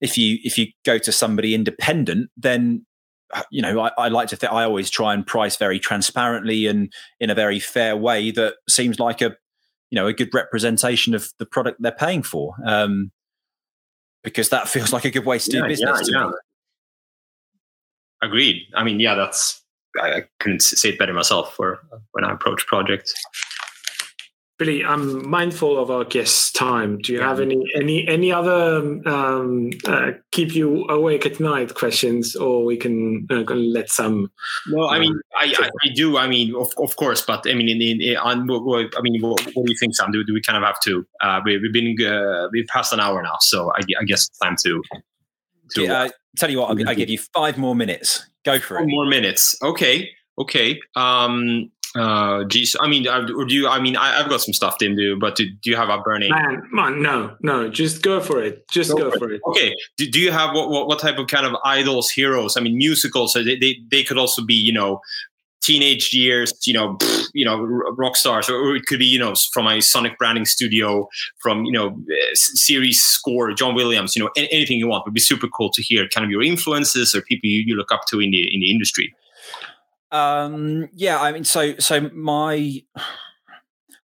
[0.00, 2.86] if you if you go to somebody independent, then
[3.50, 6.92] you know I, I like to think I always try and price very transparently and
[7.20, 9.36] in a very fair way that seems like a
[9.90, 12.54] you know a good representation of the product they're paying for.
[12.64, 13.10] Um,
[14.24, 15.98] because that feels like a good way to do Yeah, business.
[15.98, 16.26] yeah, to yeah.
[16.26, 16.32] me.
[18.22, 18.62] Agreed.
[18.74, 19.60] I mean, yeah, that's
[20.00, 21.80] I, I couldn't say it better myself for
[22.12, 23.12] when I approach projects.
[24.64, 26.98] Billy, I'm mindful of our guest's time.
[26.98, 28.76] Do you have any any any other
[29.08, 34.30] um, uh, keep you awake at night questions, or we can uh, let some?
[34.68, 36.16] No, I Um, mean, I, I, I do.
[36.16, 39.00] I mean, of, of course, but I mean, in, in, in on, what, what- I
[39.02, 40.12] mean, what, what do you think, Sam?
[40.12, 41.04] Do, do we kind of have to?
[41.20, 44.38] Uh, we, we've been uh, we've passed an hour now, so I, I guess it's
[44.38, 44.80] time to.
[45.70, 48.24] to Yeah, uh, tell you what, I'll, I'll give you five more minutes.
[48.44, 48.88] Go for Four it.
[48.88, 49.56] more minutes.
[49.60, 50.10] Okay.
[50.38, 50.80] Okay.
[50.94, 51.72] Um.
[51.94, 52.44] Uh.
[52.44, 52.76] Geez.
[52.80, 53.68] I mean, I, or do you?
[53.68, 54.96] I mean, I, I've got some stuff, Tim.
[54.96, 56.30] Do but do, do you have a burning?
[56.30, 58.66] Man, man, no, no, just go for it.
[58.68, 59.40] Just Go go, for for it.
[59.46, 59.74] Okay.
[59.96, 62.56] Do, do you have what, what what type of kind of idols, heroes?
[62.56, 63.32] I mean, musicals.
[63.32, 65.00] So they, they they could also be you know
[65.62, 67.56] teenage years, you know, pff, you know,
[67.96, 71.08] rock stars, or, or it could be you know from a Sonic branding studio,
[71.40, 74.14] from you know uh, series score, John Williams.
[74.16, 76.08] You know, anything you want would be super cool to hear.
[76.08, 78.70] Kind of your influences or people you, you look up to in the in the
[78.70, 79.14] industry.
[80.12, 82.82] Um, yeah, I mean, so so my,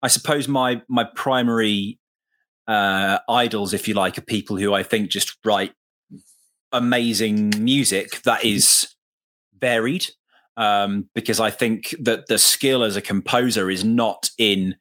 [0.01, 1.97] I suppose my my primary
[2.67, 5.73] uh, idols, if you like, are people who I think just write
[6.71, 8.87] amazing music that is
[9.59, 10.07] varied.
[10.55, 14.75] Um, because I think that the skill as a composer is not in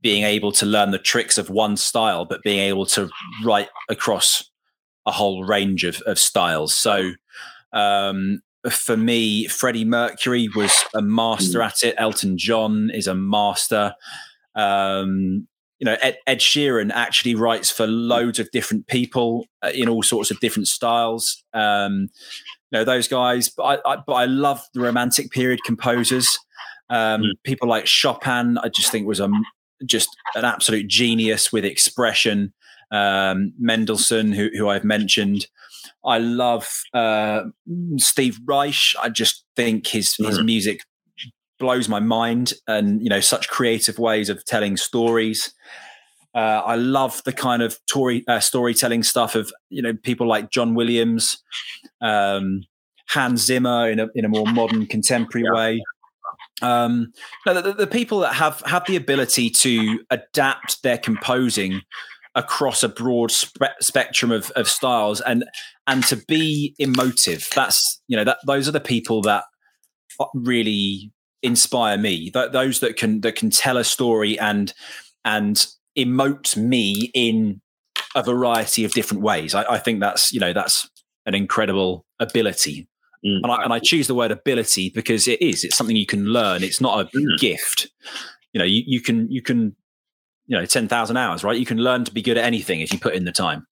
[0.00, 3.10] being able to learn the tricks of one style, but being able to
[3.44, 4.50] write across
[5.04, 6.74] a whole range of, of styles.
[6.74, 7.12] So,
[7.74, 8.40] um,
[8.70, 11.94] for me, Freddie Mercury was a master at it.
[11.98, 13.94] Elton John is a master.
[14.54, 15.48] Um,
[15.78, 20.02] you know, Ed, Ed Sheeran actually writes for loads of different people uh, in all
[20.02, 21.42] sorts of different styles.
[21.54, 22.08] Um,
[22.70, 23.48] you know, those guys.
[23.48, 26.38] But I, I, but I love the Romantic period composers.
[26.88, 27.30] Um, Mm.
[27.44, 29.28] People like Chopin, I just think was a
[29.84, 32.52] just an absolute genius with expression.
[32.92, 35.46] Um, Mendelssohn, who, who I've mentioned.
[36.04, 37.44] I love uh,
[37.96, 38.94] Steve Reich.
[39.02, 40.44] I just think his his Mm.
[40.44, 40.80] music
[41.58, 45.54] blows my mind, and you know, such creative ways of telling stories.
[46.34, 50.50] Uh, I love the kind of story, uh, storytelling stuff of you know people like
[50.50, 51.36] John Williams,
[52.00, 52.64] um,
[53.08, 55.54] Hans Zimmer in a in a more modern contemporary Yeah.
[55.58, 55.82] way.
[56.62, 57.12] um,
[57.44, 61.82] the, the people that have have the ability to adapt their composing
[62.34, 65.44] across a broad spe- spectrum of, of styles and
[65.86, 69.44] and to be emotive that's you know that those are the people that
[70.34, 71.10] really
[71.42, 72.30] inspire me.
[72.30, 74.72] Th- those that can that can tell a story and
[75.24, 75.66] and
[75.98, 77.60] emote me in
[78.14, 79.54] a variety of different ways.
[79.54, 80.88] I, I think that's you know that's
[81.26, 82.88] an incredible ability.
[83.24, 83.38] Mm.
[83.44, 85.62] and I, and I choose the word ability because it is.
[85.62, 86.64] It's something you can learn.
[86.64, 87.38] It's not a Mm.
[87.38, 87.88] gift.
[88.52, 89.74] You know you, you can you can
[90.52, 91.58] you know 10,000 hours right?
[91.58, 93.66] You can learn to be good at anything if you put in the time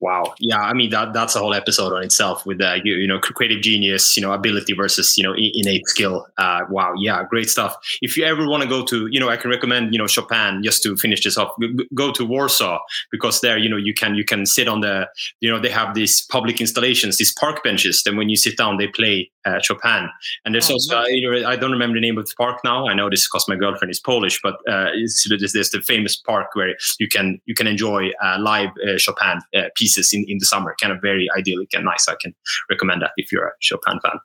[0.00, 0.34] Wow.
[0.38, 0.60] Yeah.
[0.60, 3.62] I mean, that that's a whole episode on itself with the, you, you know, creative
[3.62, 6.26] genius, you know, ability versus, you know, innate skill.
[6.36, 6.92] Uh, wow.
[6.98, 7.24] Yeah.
[7.24, 7.74] Great stuff.
[8.02, 10.62] If you ever want to go to, you know, I can recommend, you know, Chopin
[10.62, 11.56] just to finish this off,
[11.94, 12.80] go to Warsaw
[13.10, 15.08] because there, you know, you can, you can sit on the,
[15.40, 18.02] you know, they have these public installations, these park benches.
[18.02, 20.10] Then when you sit down, they play uh, Chopin.
[20.44, 22.60] And there's Oh, also, uh, you know, I don't remember the name of the park
[22.64, 22.88] now.
[22.88, 26.16] I know this because my girlfriend is Polish, but uh, it's, there's, there's the famous
[26.16, 30.38] park where you can, you can enjoy uh, live uh, Chopin uh, pieces in, in
[30.38, 32.08] the summer, kind of very idyllic and nice.
[32.08, 32.34] I can
[32.70, 34.18] recommend that if you're a Chopin fan.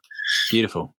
[0.50, 0.94] beautiful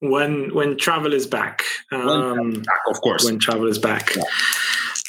[0.00, 1.62] When when travel is back.
[1.92, 3.24] Um, Of course.
[3.24, 4.12] when travel is back.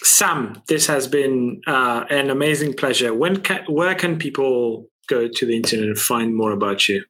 [0.03, 3.13] Sam, this has been uh, an amazing pleasure.
[3.13, 7.03] When ca- where can people go to the internet and find more about you?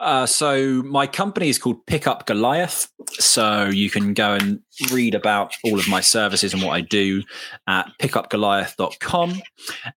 [0.00, 2.88] Uh, so my company is called Pickup Goliath.
[3.12, 4.60] So you can go and
[4.92, 7.22] read about all of my services and what I do
[7.68, 9.42] at pickupgoliath.com.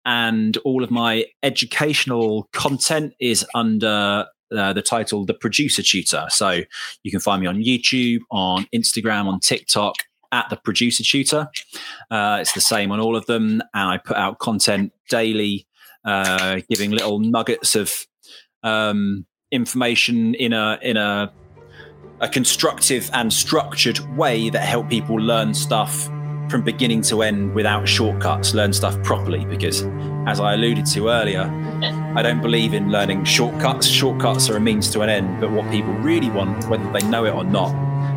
[0.05, 6.27] And all of my educational content is under uh, the title The Producer Tutor.
[6.29, 6.61] So
[7.03, 9.95] you can find me on YouTube, on Instagram, on TikTok
[10.31, 11.49] at The Producer Tutor.
[12.11, 13.61] Uh, it's the same on all of them.
[13.73, 15.67] And I put out content daily,
[16.05, 18.05] uh, giving little nuggets of
[18.63, 21.31] um, information in a in a
[22.19, 26.05] a constructive and structured way that help people learn stuff
[26.49, 29.83] from beginning to end without shortcuts learn stuff properly because
[30.25, 31.43] as i alluded to earlier
[32.15, 33.87] i don't believe in learning shortcuts.
[33.87, 37.25] Shortcuts are a means to an end but what people really want whether they know
[37.25, 37.75] it or not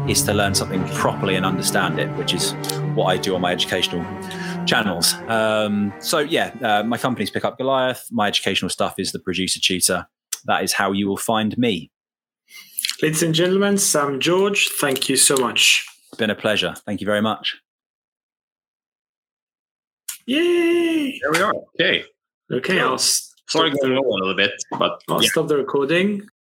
[0.08, 2.52] is to learn something properly and understand it which is
[2.94, 4.04] what i do on my educational
[4.66, 5.14] channels.
[5.28, 8.08] Um, so yeah uh, my company's Pickup Goliath.
[8.10, 10.06] My educational stuff is the producer tutor
[10.46, 11.90] that is how you will find me.
[13.02, 15.86] Ladies and gentlemen, Sam George, thank you so much.
[16.08, 16.74] It's been a pleasure.
[16.86, 17.56] Thank you very much.
[20.26, 21.18] Yay!
[21.22, 21.54] There we are.
[21.74, 22.04] Okay.
[22.52, 25.28] Okay, I'll, s- Sorry going over a little bit, but I'll yeah.
[25.30, 26.22] stop the recording